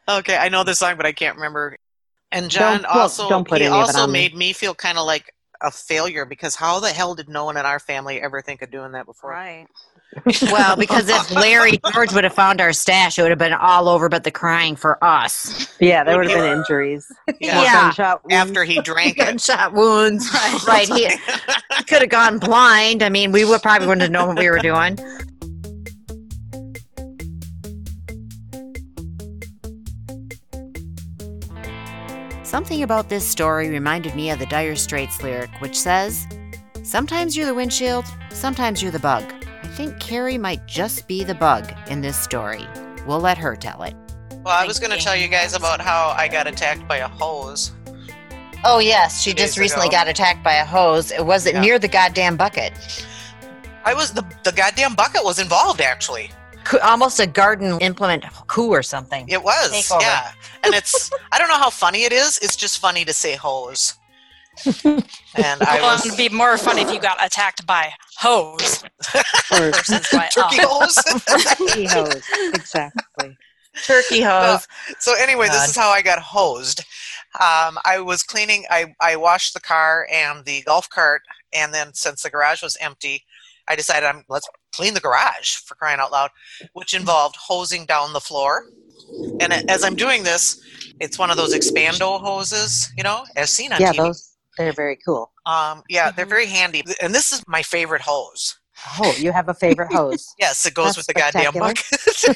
Okay, 0.10 0.36
I 0.38 0.50
know 0.50 0.64
the 0.64 0.76
song, 0.76 0.96
but 0.98 1.06
I 1.06 1.12
can't 1.12 1.36
remember. 1.36 1.76
And 2.32 2.50
John 2.50 2.82
Don't- 2.84 2.86
also 2.86 3.30
don't 3.30 3.48
put 3.48 3.60
he 3.62 3.66
any 3.68 3.74
of 3.76 3.80
it 3.82 3.86
also 3.88 4.02
on 4.04 4.12
me. 4.12 4.20
made 4.20 4.36
me 4.36 4.54
feel 4.54 4.74
kind 4.74 4.98
of 4.98 5.06
like 5.06 5.34
a 5.62 5.70
failure 5.72 6.26
because 6.26 6.56
how 6.56 6.80
the 6.80 6.90
hell 6.90 7.14
did 7.14 7.30
no 7.30 7.46
one 7.46 7.58
in 7.58 7.66
our 7.66 7.80
family 7.80 8.20
ever 8.22 8.42
think 8.42 8.62
of 8.62 8.72
doing 8.72 8.94
that 8.94 9.06
before? 9.06 9.32
Right. 9.32 9.68
Well, 10.52 10.76
because 10.76 11.08
if 11.08 11.32
Larry 11.32 11.80
George 11.94 12.14
would 12.14 12.24
have 12.26 12.34
found 12.34 12.60
our 12.60 12.74
stash, 12.74 13.18
it 13.18 13.22
would 13.22 13.32
have 13.32 13.40
been 13.40 13.54
all 13.54 13.88
over 13.88 14.10
but 14.10 14.24
the 14.24 14.32
crying 14.32 14.76
for 14.76 15.02
us. 15.04 15.74
Yeah, 15.80 16.04
there 16.04 16.18
would 16.18 16.30
have 16.30 16.38
been 16.38 16.58
injuries. 16.60 17.10
Yeah. 17.40 17.94
Yeah. 17.98 18.16
After 18.30 18.64
he 18.64 18.82
drank 18.82 19.18
it. 19.18 19.26
Gunshot 19.26 19.74
wounds. 19.74 20.30
Right. 20.68 20.90
Right. 20.90 21.12
He 21.78 21.84
could 21.86 22.02
have 22.02 22.10
gone 22.10 22.40
blind. 22.40 23.04
I 23.04 23.10
mean, 23.10 23.32
we 23.32 23.46
would 23.46 23.62
probably 23.62 23.88
wouldn't 23.88 24.02
have 24.02 24.12
known 24.12 24.28
what 24.28 24.40
we 24.40 24.50
were 24.50 24.60
doing. 24.60 24.98
Something 32.44 32.84
about 32.84 33.08
this 33.10 33.26
story 33.28 33.70
reminded 33.70 34.14
me 34.16 34.30
of 34.30 34.40
the 34.40 34.46
Dire 34.46 34.76
Straits 34.76 35.24
lyric, 35.24 35.50
which 35.62 35.80
says, 35.80 36.28
Sometimes 36.84 37.38
you're 37.38 37.46
the 37.46 37.54
windshield, 37.54 38.06
sometimes 38.32 38.82
you're 38.82 38.92
the 38.92 39.00
bug. 39.00 39.24
I 39.72 39.74
think 39.74 40.00
Carrie 40.02 40.38
might 40.38 40.66
just 40.68 41.08
be 41.08 41.24
the 41.24 41.34
bug 41.34 41.74
in 41.88 42.02
this 42.02 42.18
story. 42.18 42.68
We'll 43.08 43.22
let 43.22 43.38
her 43.38 43.56
tell 43.56 43.84
it. 43.84 43.96
Well, 44.44 44.54
I 44.54 44.66
was 44.66 44.80
going 44.80 44.92
to 44.92 44.98
tell 45.02 45.16
you 45.16 45.30
guys 45.30 45.54
about 45.56 45.80
how 45.80 46.10
I 46.18 46.28
got 46.28 46.46
attacked 46.46 46.86
by 46.90 46.98
a 46.98 47.08
hose. 47.08 47.72
Oh, 48.66 48.80
yes, 48.80 49.22
she 49.22 49.34
just 49.34 49.58
recently 49.58 49.88
ago. 49.88 49.96
got 49.98 50.08
attacked 50.10 50.44
by 50.44 50.56
a 50.56 50.66
hose. 50.66 51.12
It 51.12 51.26
wasn't 51.26 51.56
Yeah. 51.56 51.62
near 51.62 51.80
the 51.80 51.88
goddamn 51.88 52.36
bucket. 52.36 52.74
I 53.86 53.94
was 53.94 54.12
the 54.12 54.24
the 54.44 54.52
goddamn 54.52 54.94
bucket 54.94 55.24
was 55.24 55.40
involved 55.40 55.80
actually. 55.82 56.32
Almost 56.84 57.20
a 57.20 57.26
garden 57.26 57.80
implement 57.80 58.26
coup 58.48 58.70
or 58.70 58.84
something. 58.84 59.28
It 59.30 59.42
was, 59.42 59.72
Takeover. 59.72 60.02
yeah. 60.02 60.32
And 60.64 60.76
it's 60.76 61.10
I 61.32 61.40
don't 61.40 61.48
know 61.48 61.58
how 61.58 61.70
funny 61.72 62.04
it 62.04 62.12
is. 62.12 62.38
It's 62.40 62.56
just 62.58 62.78
funny 62.78 63.06
to 63.06 63.14
say 63.14 63.36
hose. 63.36 63.96
And 64.66 65.62
I 65.64 65.80
well, 65.82 65.94
was 65.96 66.06
it'd 66.06 66.18
be 66.18 66.30
more 66.30 66.58
fun 66.58 66.78
if 66.78 66.92
you 66.92 67.00
got 67.00 67.24
attacked 67.24 67.66
by 67.66 67.92
hose 68.18 68.84
Or 69.52 69.72
versus 69.72 70.08
by 70.12 70.28
turkey 70.34 70.58
a. 70.60 70.68
hose. 70.68 71.74
he 71.74 71.86
hose. 71.86 72.24
Exactly. 72.54 73.38
Turkey 73.86 74.22
hose. 74.22 74.68
So 75.00 75.16
anyway, 75.18 75.48
God. 75.48 75.56
this 75.56 75.70
is 75.70 75.76
how 75.78 75.90
I 75.90 76.02
got 76.02 76.20
hosed. 76.20 76.82
Um, 77.40 77.78
I 77.86 78.00
was 78.04 78.24
cleaning. 78.24 78.66
I 78.70 78.94
I 79.00 79.16
washed 79.16 79.54
the 79.54 79.62
car 79.62 80.08
and 80.12 80.44
the 80.46 80.62
golf 80.64 80.90
cart, 80.90 81.22
and 81.54 81.74
then 81.74 81.94
since 81.94 82.22
the 82.24 82.30
garage 82.30 82.62
was 82.62 82.78
empty, 82.82 83.24
I 83.70 83.76
decided 83.78 84.06
I'm 84.08 84.26
let's 84.28 84.48
clean 84.74 84.94
the 84.94 85.00
garage 85.00 85.56
for 85.66 85.76
crying 85.76 86.00
out 86.02 86.12
loud, 86.12 86.30
which 86.74 86.94
involved 86.94 87.38
hosing 87.38 87.86
down 87.86 88.12
the 88.12 88.20
floor. 88.20 88.66
And 89.40 89.54
as 89.70 89.84
I'm 89.84 89.96
doing 89.96 90.24
this, 90.24 90.62
it's 91.00 91.18
one 91.18 91.32
of 91.32 91.38
those 91.38 91.54
expando 91.54 92.20
hoses, 92.22 92.92
you 92.98 93.04
know, 93.04 93.24
as 93.38 93.50
seen 93.50 93.72
on 93.74 93.80
Yeah, 93.82 93.92
TV. 93.94 93.98
those 93.98 94.31
they're 94.66 94.74
very 94.74 94.98
cool. 95.06 95.32
Um, 95.46 95.84
yeah, 95.90 96.12
they're 96.12 96.26
Mhm. 96.26 96.30
very 96.30 96.46
handy. 96.48 96.84
And 97.02 97.14
this 97.14 97.32
is 97.32 97.44
my 97.48 97.62
favorite 97.64 98.02
hose. 98.02 98.58
Oh, 99.00 99.16
you 99.18 99.32
have 99.32 99.48
a 99.50 99.54
favorite 99.54 99.90
hose. 99.92 100.34
Yes, 100.40 100.66
it 100.66 100.74
goes 100.74 100.96
That's 100.96 100.98
with 100.98 101.08
the 101.08 101.14
goddamn 101.14 101.54
spectacular. 101.54 101.74
bucket. 101.74 101.86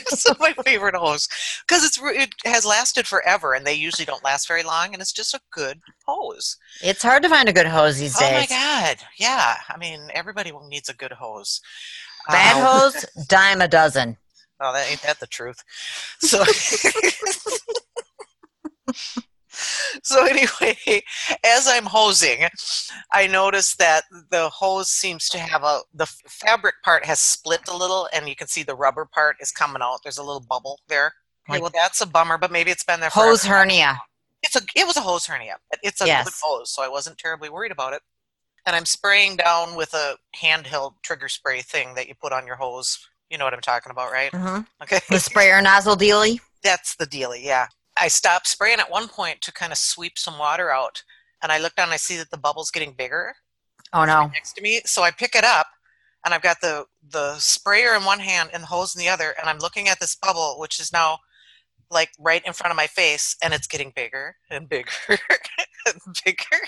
it's 0.08 0.40
my 0.40 0.54
favorite 0.64 0.96
hose 0.96 1.28
because 1.68 1.84
it's 1.84 1.98
it 2.02 2.30
has 2.46 2.66
lasted 2.66 3.08
forever, 3.08 3.54
and 3.54 3.66
they 3.66 3.74
usually 3.74 4.06
don't 4.06 4.24
last 4.24 4.48
very 4.48 4.64
long, 4.64 4.94
and 4.94 5.02
it's 5.02 5.14
just 5.14 5.34
a 5.34 5.40
good 5.52 5.80
hose. 6.06 6.58
It's 6.84 7.02
hard 7.02 7.24
to 7.24 7.30
find 7.30 7.50
a 7.50 7.54
good 7.54 7.68
hose 7.68 7.98
these 8.00 8.16
Oh 8.18 8.20
days. 8.20 8.32
Oh 8.32 8.40
my 8.40 8.46
god, 8.48 8.98
yeah. 9.18 9.56
I 9.70 9.78
mean, 9.78 10.10
everybody 10.14 10.52
needs 10.68 10.90
a 10.90 10.94
good 10.94 11.14
hose. 11.14 11.62
Bad 12.30 12.58
Um, 12.58 12.64
hose, 12.64 13.06
dime 13.28 13.62
a 13.62 13.68
dozen. 13.68 14.18
Oh, 14.62 14.72
that 14.74 14.90
ain't 14.90 15.02
that 15.02 15.20
the 15.20 15.28
truth. 15.28 15.58
So. 16.20 16.44
So 20.04 20.26
anyway, 20.26 20.78
as 21.46 21.68
I'm 21.68 21.86
hosing, 21.86 22.48
I 23.14 23.28
notice 23.28 23.76
that 23.78 24.04
the 24.30 24.50
hose 24.50 24.90
seems 24.90 25.30
to 25.30 25.40
have 25.40 25.64
a 25.64 25.82
the 25.94 26.06
fabric 26.06 26.76
part 26.84 27.06
has 27.06 27.20
split 27.20 27.62
a 27.70 27.76
little, 27.76 28.08
and 28.14 28.28
you 28.28 28.36
can 28.36 28.48
see 28.48 28.64
the 28.64 28.76
rubber 28.76 29.06
part 29.06 29.38
is 29.40 29.52
coming 29.52 29.82
out. 29.82 30.00
There's 30.04 30.18
a 30.18 30.24
little 30.24 30.42
bubble 30.48 30.80
there. 30.88 31.14
Okay, 31.50 31.60
well, 31.60 31.72
that's 31.74 32.02
a 32.02 32.06
bummer, 32.06 32.38
but 32.38 32.52
maybe 32.52 32.72
it's 32.72 32.84
been 32.84 33.00
there. 33.00 33.10
Hose 33.10 33.44
forever. 33.46 33.60
hernia. 33.60 34.02
It's 34.44 34.56
a 34.56 34.62
it 34.76 34.86
was 34.86 34.98
a 34.98 35.02
hose 35.02 35.26
hernia. 35.26 35.56
but 35.70 35.80
It's 35.82 36.02
a 36.02 36.06
good 36.06 36.10
Yes. 36.10 36.42
hose, 36.44 36.72
so 36.72 36.84
I 36.84 36.88
wasn't 36.88 37.18
terribly 37.18 37.50
worried 37.50 37.72
about 37.72 37.94
it. 37.94 38.02
And 38.66 38.76
I'm 38.76 38.86
spraying 38.86 39.38
down 39.38 39.76
with 39.76 39.94
a 39.94 40.18
handheld 40.42 40.96
trigger 41.04 41.30
spray 41.30 41.62
thing 41.62 41.94
that 41.96 42.08
you 42.08 42.16
put 42.16 42.34
on 42.34 42.46
your 42.48 42.56
hose. 42.56 42.98
You 43.30 43.38
know 43.38 43.46
what 43.46 43.54
I'm 43.54 43.62
talking 43.62 43.92
about, 43.92 44.12
right? 44.12 44.32
hmm 44.34 44.60
Okay. 44.84 45.00
The 45.10 45.20
sprayer 45.20 45.62
nozzle 45.62 45.96
dealy. 45.96 46.42
That's 46.64 46.96
the 46.96 47.06
dealie, 47.06 47.44
yeah. 47.44 47.68
I 47.98 48.08
stopped 48.08 48.48
spraying 48.48 48.80
at 48.80 48.92
one 48.92 49.08
point 49.08 49.42
to 49.42 49.52
kind 49.52 49.72
of 49.72 49.78
sweep 49.78 50.18
some 50.18 50.38
water 50.38 50.72
out, 50.72 51.04
and 51.42 51.52
I 51.52 51.58
look 51.60 51.76
down 51.76 51.86
and 51.86 51.94
I 51.94 51.98
see 51.98 52.18
that 52.18 52.30
the 52.32 52.38
bubble's 52.38 52.72
getting 52.72 52.94
bigger 52.94 53.36
Oh 53.94 54.06
no. 54.06 54.28
next 54.34 54.54
to 54.54 54.62
me. 54.62 54.82
So 54.86 55.04
I 55.04 55.12
pick 55.12 55.36
it 55.36 55.44
up, 55.44 55.68
and 56.26 56.34
I've 56.34 56.42
got 56.42 56.62
the 56.62 56.86
the 57.10 57.36
sprayer 57.40 57.96
in 57.96 58.04
one 58.04 58.20
hand 58.20 58.50
and 58.54 58.64
the 58.64 58.68
hose 58.68 58.96
in 58.96 59.00
the 59.00 59.10
other, 59.10 59.36
and 59.40 59.50
I'm 59.50 59.60
looking 59.60 59.88
at 59.88 60.00
this 60.00 60.16
bubble, 60.16 60.58
which 60.60 60.80
is 60.80 60.92
now 60.92 61.20
like 61.92 62.10
right 62.20 62.44
in 62.46 62.54
front 62.54 62.72
of 62.72 62.78
my 62.78 62.88
face, 62.88 63.36
and 63.44 63.54
it's 63.54 63.68
getting 63.68 63.92
bigger 63.96 64.36
and 64.50 64.68
bigger 64.68 64.92
and 65.10 66.02
bigger. 66.26 66.68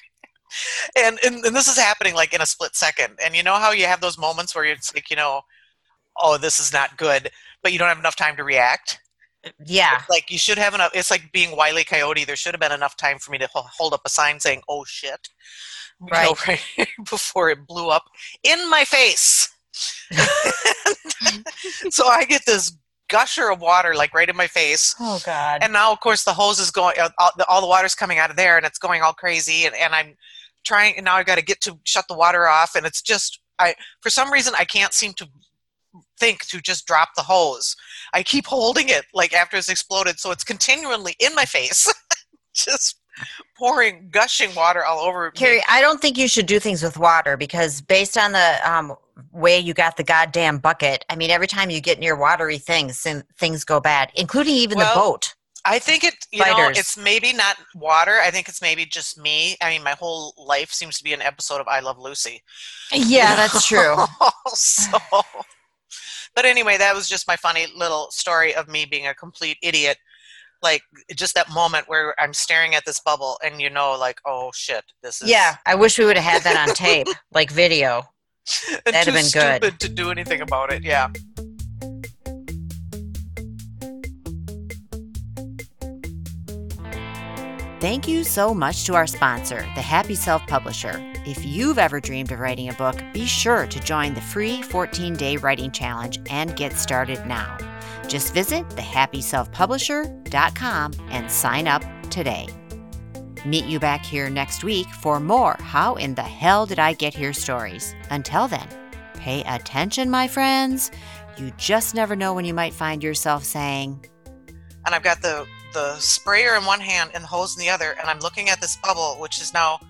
And, 0.97 1.19
and 1.25 1.43
and 1.43 1.55
this 1.55 1.67
is 1.67 1.77
happening 1.77 2.13
like 2.15 2.33
in 2.33 2.41
a 2.41 2.45
split 2.45 2.75
second. 2.75 3.19
And 3.23 3.35
you 3.35 3.43
know 3.43 3.55
how 3.55 3.71
you 3.71 3.85
have 3.85 3.99
those 3.99 4.17
moments 4.17 4.55
where 4.55 4.63
it's 4.63 4.93
like, 4.93 5.09
you 5.09 5.15
know, 5.17 5.41
oh, 6.21 6.37
this 6.37 6.59
is 6.59 6.71
not 6.71 6.97
good, 6.97 7.29
but 7.61 7.73
you 7.73 7.79
don't 7.79 7.89
have 7.89 7.99
enough 7.99 8.15
time 8.15 8.37
to 8.37 8.43
react. 8.43 8.99
Yeah. 9.65 9.97
It's 9.99 10.09
like 10.09 10.29
you 10.31 10.37
should 10.37 10.57
have 10.57 10.73
enough. 10.73 10.91
It's 10.93 11.11
like 11.11 11.31
being 11.31 11.55
Wiley 11.55 11.83
Coyote. 11.83 12.25
There 12.25 12.35
should 12.35 12.53
have 12.53 12.61
been 12.61 12.71
enough 12.71 12.97
time 12.97 13.19
for 13.19 13.31
me 13.31 13.37
to 13.39 13.47
hold 13.53 13.93
up 13.93 14.01
a 14.05 14.09
sign 14.09 14.39
saying, 14.39 14.61
"Oh 14.69 14.83
shit," 14.85 15.29
you 16.01 16.07
know, 16.11 16.33
Right. 16.47 16.47
right 16.77 16.87
before 17.09 17.49
it 17.49 17.65
blew 17.67 17.89
up 17.89 18.05
in 18.43 18.69
my 18.69 18.83
face. 18.85 19.49
so 21.89 22.07
I 22.07 22.25
get 22.25 22.45
this 22.45 22.73
gusher 23.09 23.49
of 23.49 23.61
water 23.61 23.95
like 23.95 24.13
right 24.13 24.29
in 24.29 24.35
my 24.35 24.47
face. 24.47 24.95
Oh 24.99 25.19
God. 25.25 25.63
And 25.63 25.73
now, 25.73 25.91
of 25.91 25.99
course, 25.99 26.23
the 26.23 26.33
hose 26.33 26.59
is 26.59 26.71
going. 26.71 26.95
uh, 26.99 27.09
All 27.19 27.31
the, 27.37 27.45
all 27.47 27.61
the 27.61 27.67
water's 27.67 27.95
coming 27.95 28.17
out 28.19 28.29
of 28.29 28.35
there, 28.35 28.57
and 28.57 28.65
it's 28.65 28.79
going 28.79 29.01
all 29.01 29.13
crazy. 29.13 29.65
And, 29.65 29.75
and 29.75 29.93
I'm 29.95 30.15
trying. 30.65 30.95
And 30.97 31.05
now 31.05 31.15
i've 31.15 31.25
got 31.25 31.37
to 31.37 31.43
get 31.43 31.61
to 31.61 31.79
shut 31.83 32.05
the 32.07 32.15
water 32.15 32.47
off, 32.47 32.75
and 32.75 32.85
it's 32.85 33.01
just 33.01 33.39
I. 33.59 33.75
For 34.01 34.09
some 34.09 34.31
reason, 34.31 34.53
I 34.57 34.65
can't 34.65 34.93
seem 34.93 35.13
to 35.13 35.27
think 36.19 36.45
to 36.47 36.61
just 36.61 36.85
drop 36.85 37.09
the 37.15 37.23
hose. 37.23 37.75
I 38.13 38.23
keep 38.23 38.45
holding 38.45 38.89
it 38.89 39.05
like 39.13 39.33
after 39.33 39.57
it's 39.57 39.69
exploded, 39.69 40.19
so 40.19 40.31
it's 40.31 40.43
continually 40.43 41.15
in 41.19 41.33
my 41.35 41.45
face, 41.45 41.91
just 42.53 42.99
pouring, 43.57 44.09
gushing 44.11 44.53
water 44.55 44.83
all 44.85 44.99
over 44.99 45.31
Carrie, 45.31 45.57
me. 45.57 45.63
I 45.69 45.81
don't 45.81 46.01
think 46.01 46.17
you 46.17 46.27
should 46.27 46.45
do 46.45 46.59
things 46.59 46.83
with 46.83 46.97
water 46.97 47.37
because 47.37 47.81
based 47.81 48.17
on 48.17 48.31
the 48.31 48.59
um, 48.63 48.95
way 49.31 49.59
you 49.59 49.73
got 49.73 49.97
the 49.97 50.03
goddamn 50.03 50.59
bucket, 50.59 51.05
I 51.09 51.15
mean, 51.15 51.31
every 51.31 51.47
time 51.47 51.69
you 51.69 51.81
get 51.81 51.99
near 51.99 52.15
watery 52.15 52.57
things, 52.57 53.05
things 53.37 53.63
go 53.63 53.79
bad, 53.79 54.11
including 54.15 54.55
even 54.55 54.77
Well, 54.77 54.93
the 54.93 54.99
boat. 54.99 55.33
I 55.65 55.79
think 55.79 56.05
it. 56.05 56.13
You 56.31 56.45
know, 56.45 56.69
it's 56.69 56.97
maybe 56.97 57.33
not 57.33 57.57
water. 57.75 58.19
I 58.23 58.31
think 58.31 58.47
it's 58.47 58.61
maybe 58.61 58.85
just 58.85 59.19
me. 59.19 59.57
I 59.61 59.69
mean, 59.69 59.83
my 59.83 59.91
whole 59.91 60.33
life 60.37 60.71
seems 60.71 60.97
to 60.97 61.03
be 61.03 61.13
an 61.13 61.21
episode 61.21 61.59
of 61.59 61.67
I 61.67 61.81
Love 61.81 61.99
Lucy. 61.99 62.41
Yeah, 62.93 63.35
that's 63.35 63.67
true. 63.67 63.95
so, 64.47 64.97
but 66.37 66.45
anyway, 66.45 66.77
that 66.77 66.93
was 66.93 67.09
just 67.09 67.27
my 67.27 67.35
funny 67.35 67.65
little 67.75 68.11
story 68.11 68.53
of 68.53 68.67
me 68.67 68.85
being 68.85 69.07
a 69.07 69.15
complete 69.15 69.57
idiot. 69.63 69.97
Like 70.61 70.83
just 71.15 71.33
that 71.33 71.49
moment 71.49 71.89
where 71.89 72.13
I'm 72.19 72.31
staring 72.31 72.75
at 72.75 72.85
this 72.85 72.99
bubble, 72.99 73.39
and 73.43 73.59
you 73.59 73.71
know, 73.71 73.97
like, 73.99 74.19
oh 74.23 74.51
shit, 74.53 74.83
this 75.01 75.19
is 75.19 75.29
Yeah, 75.31 75.55
I 75.65 75.73
wish 75.73 75.97
we 75.97 76.05
would 76.05 76.15
have 76.15 76.43
had 76.43 76.43
that 76.43 76.69
on 76.69 76.75
tape, 76.75 77.07
like 77.33 77.49
video. 77.49 78.03
and 78.85 78.93
that'd 78.93 79.05
too 79.05 79.11
have 79.11 79.33
been 79.33 79.41
good. 79.41 79.63
stupid 79.63 79.79
to 79.79 79.89
do 79.89 80.11
anything 80.11 80.41
about 80.41 80.71
it. 80.71 80.83
Yeah. 80.83 81.09
Thank 87.79 88.07
you 88.07 88.23
so 88.23 88.53
much 88.53 88.85
to 88.85 88.93
our 88.93 89.07
sponsor, 89.07 89.61
the 89.73 89.81
Happy 89.81 90.13
Self 90.13 90.45
Publisher. 90.45 90.99
If 91.27 91.45
you've 91.45 91.77
ever 91.77 91.99
dreamed 91.99 92.31
of 92.31 92.39
writing 92.39 92.69
a 92.69 92.73
book, 92.73 93.03
be 93.11 93.25
sure 93.25 93.67
to 93.67 93.79
join 93.81 94.13
the 94.13 94.21
free 94.21 94.61
14 94.61 95.13
day 95.13 95.35
writing 95.35 95.71
challenge 95.71 96.21
and 96.29 96.55
get 96.55 96.77
started 96.77 97.25
now. 97.25 97.57
Just 98.07 98.33
visit 98.33 98.65
thehappyselfpublisher.com 98.69 100.93
and 101.09 101.29
sign 101.29 101.67
up 101.67 101.83
today. 102.09 102.47
Meet 103.45 103.65
you 103.65 103.77
back 103.77 104.05
here 104.05 104.29
next 104.29 104.63
week 104.63 104.87
for 104.87 105.19
more 105.19 105.57
How 105.59 105.95
in 105.95 106.15
the 106.15 106.21
Hell 106.21 106.65
Did 106.65 106.79
I 106.79 106.93
Get 106.93 107.13
Here 107.13 107.33
stories. 107.33 107.93
Until 108.09 108.47
then, 108.47 108.69
pay 109.15 109.43
attention, 109.43 110.09
my 110.09 110.29
friends. 110.29 110.91
You 111.35 111.51
just 111.57 111.93
never 111.93 112.15
know 112.15 112.33
when 112.33 112.45
you 112.45 112.53
might 112.53 112.73
find 112.73 113.03
yourself 113.03 113.43
saying, 113.43 114.05
and 114.85 114.95
I've 114.95 115.03
got 115.03 115.21
the 115.21 115.45
the 115.73 115.97
sprayer 115.97 116.55
in 116.55 116.63
one 116.63 116.79
hand 116.79 117.11
and 117.13 117.21
the 117.21 117.27
hose 117.27 117.57
in 117.57 117.61
the 117.61 117.69
other, 117.69 117.97
and 117.99 118.09
I'm 118.09 118.19
looking 118.19 118.47
at 118.47 118.61
this 118.61 118.77
bubble, 118.77 119.17
which 119.19 119.41
is 119.41 119.53
now 119.53 119.81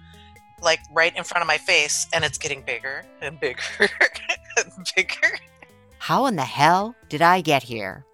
like 0.61 0.79
right 0.91 1.15
in 1.15 1.23
front 1.23 1.41
of 1.41 1.47
my 1.47 1.57
face, 1.57 2.07
and 2.13 2.23
it's 2.23 2.37
getting 2.37 2.61
bigger 2.61 3.05
and 3.21 3.39
bigger 3.39 3.61
and 3.79 4.71
bigger. 4.95 5.39
How 5.99 6.25
in 6.25 6.35
the 6.35 6.45
hell 6.45 6.95
did 7.09 7.21
I 7.21 7.41
get 7.41 7.63
here? 7.63 8.05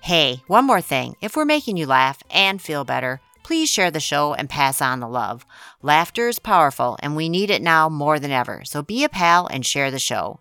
Hey, 0.00 0.42
one 0.46 0.64
more 0.64 0.80
thing. 0.80 1.16
If 1.20 1.36
we're 1.36 1.44
making 1.44 1.76
you 1.76 1.86
laugh 1.86 2.22
and 2.30 2.62
feel 2.62 2.84
better, 2.84 3.20
please 3.42 3.68
share 3.68 3.90
the 3.90 4.00
show 4.00 4.34
and 4.34 4.48
pass 4.48 4.80
on 4.80 5.00
the 5.00 5.08
love. 5.08 5.44
Laughter 5.82 6.28
is 6.28 6.38
powerful, 6.38 6.98
and 7.00 7.16
we 7.16 7.28
need 7.28 7.50
it 7.50 7.62
now 7.62 7.88
more 7.88 8.18
than 8.18 8.30
ever, 8.30 8.62
so 8.64 8.82
be 8.82 9.04
a 9.04 9.08
pal 9.08 9.46
and 9.46 9.66
share 9.66 9.90
the 9.90 9.98
show. 9.98 10.40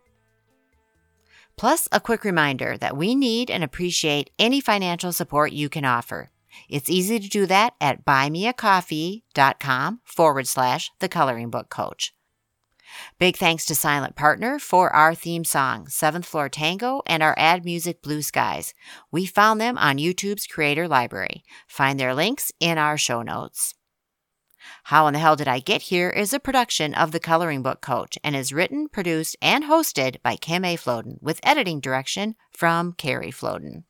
Plus, 1.57 1.87
a 1.91 1.99
quick 1.99 2.23
reminder 2.23 2.77
that 2.77 2.95
we 2.95 3.15
need 3.15 3.49
and 3.49 3.63
appreciate 3.63 4.29
any 4.37 4.61
financial 4.61 5.11
support 5.11 5.51
you 5.51 5.69
can 5.69 5.85
offer. 5.85 6.29
It's 6.69 6.89
easy 6.89 7.19
to 7.19 7.29
do 7.29 7.45
that 7.45 7.73
at 7.79 8.05
buymeacoffee.com 8.05 10.01
forward 10.03 10.47
slash 10.47 10.91
the 10.99 11.09
coloring 11.09 11.49
book 11.49 11.69
coach. 11.69 12.13
Big 13.19 13.35
thanks 13.35 13.65
to 13.65 13.75
Silent 13.75 14.15
Partner 14.15 14.59
for 14.59 14.89
our 14.95 15.13
theme 15.13 15.43
song, 15.43 15.87
Seventh 15.87 16.25
Floor 16.25 16.49
Tango, 16.49 17.01
and 17.05 17.21
our 17.21 17.35
ad 17.37 17.65
music, 17.65 18.01
Blue 18.01 18.21
Skies. 18.21 18.73
We 19.11 19.25
found 19.25 19.59
them 19.59 19.77
on 19.77 19.97
YouTube's 19.97 20.47
Creator 20.47 20.87
Library. 20.87 21.43
Find 21.67 21.99
their 21.99 22.13
links 22.13 22.51
in 22.59 22.77
our 22.77 22.97
show 22.97 23.21
notes. 23.21 23.73
How 24.85 25.07
in 25.07 25.13
the 25.13 25.19
Hell 25.19 25.35
Did 25.35 25.47
I 25.47 25.59
Get 25.59 25.83
Here 25.83 26.09
is 26.09 26.33
a 26.33 26.39
production 26.39 26.93
of 26.93 27.11
The 27.11 27.19
Coloring 27.19 27.61
Book 27.61 27.81
Coach 27.81 28.17
and 28.23 28.35
is 28.35 28.53
written, 28.53 28.87
produced, 28.89 29.35
and 29.41 29.65
hosted 29.65 30.21
by 30.21 30.35
Kim 30.35 30.65
A. 30.65 30.75
Floden 30.75 31.21
with 31.21 31.39
editing 31.43 31.79
direction 31.79 32.35
from 32.51 32.93
Carrie 32.93 33.31
Floden. 33.31 33.83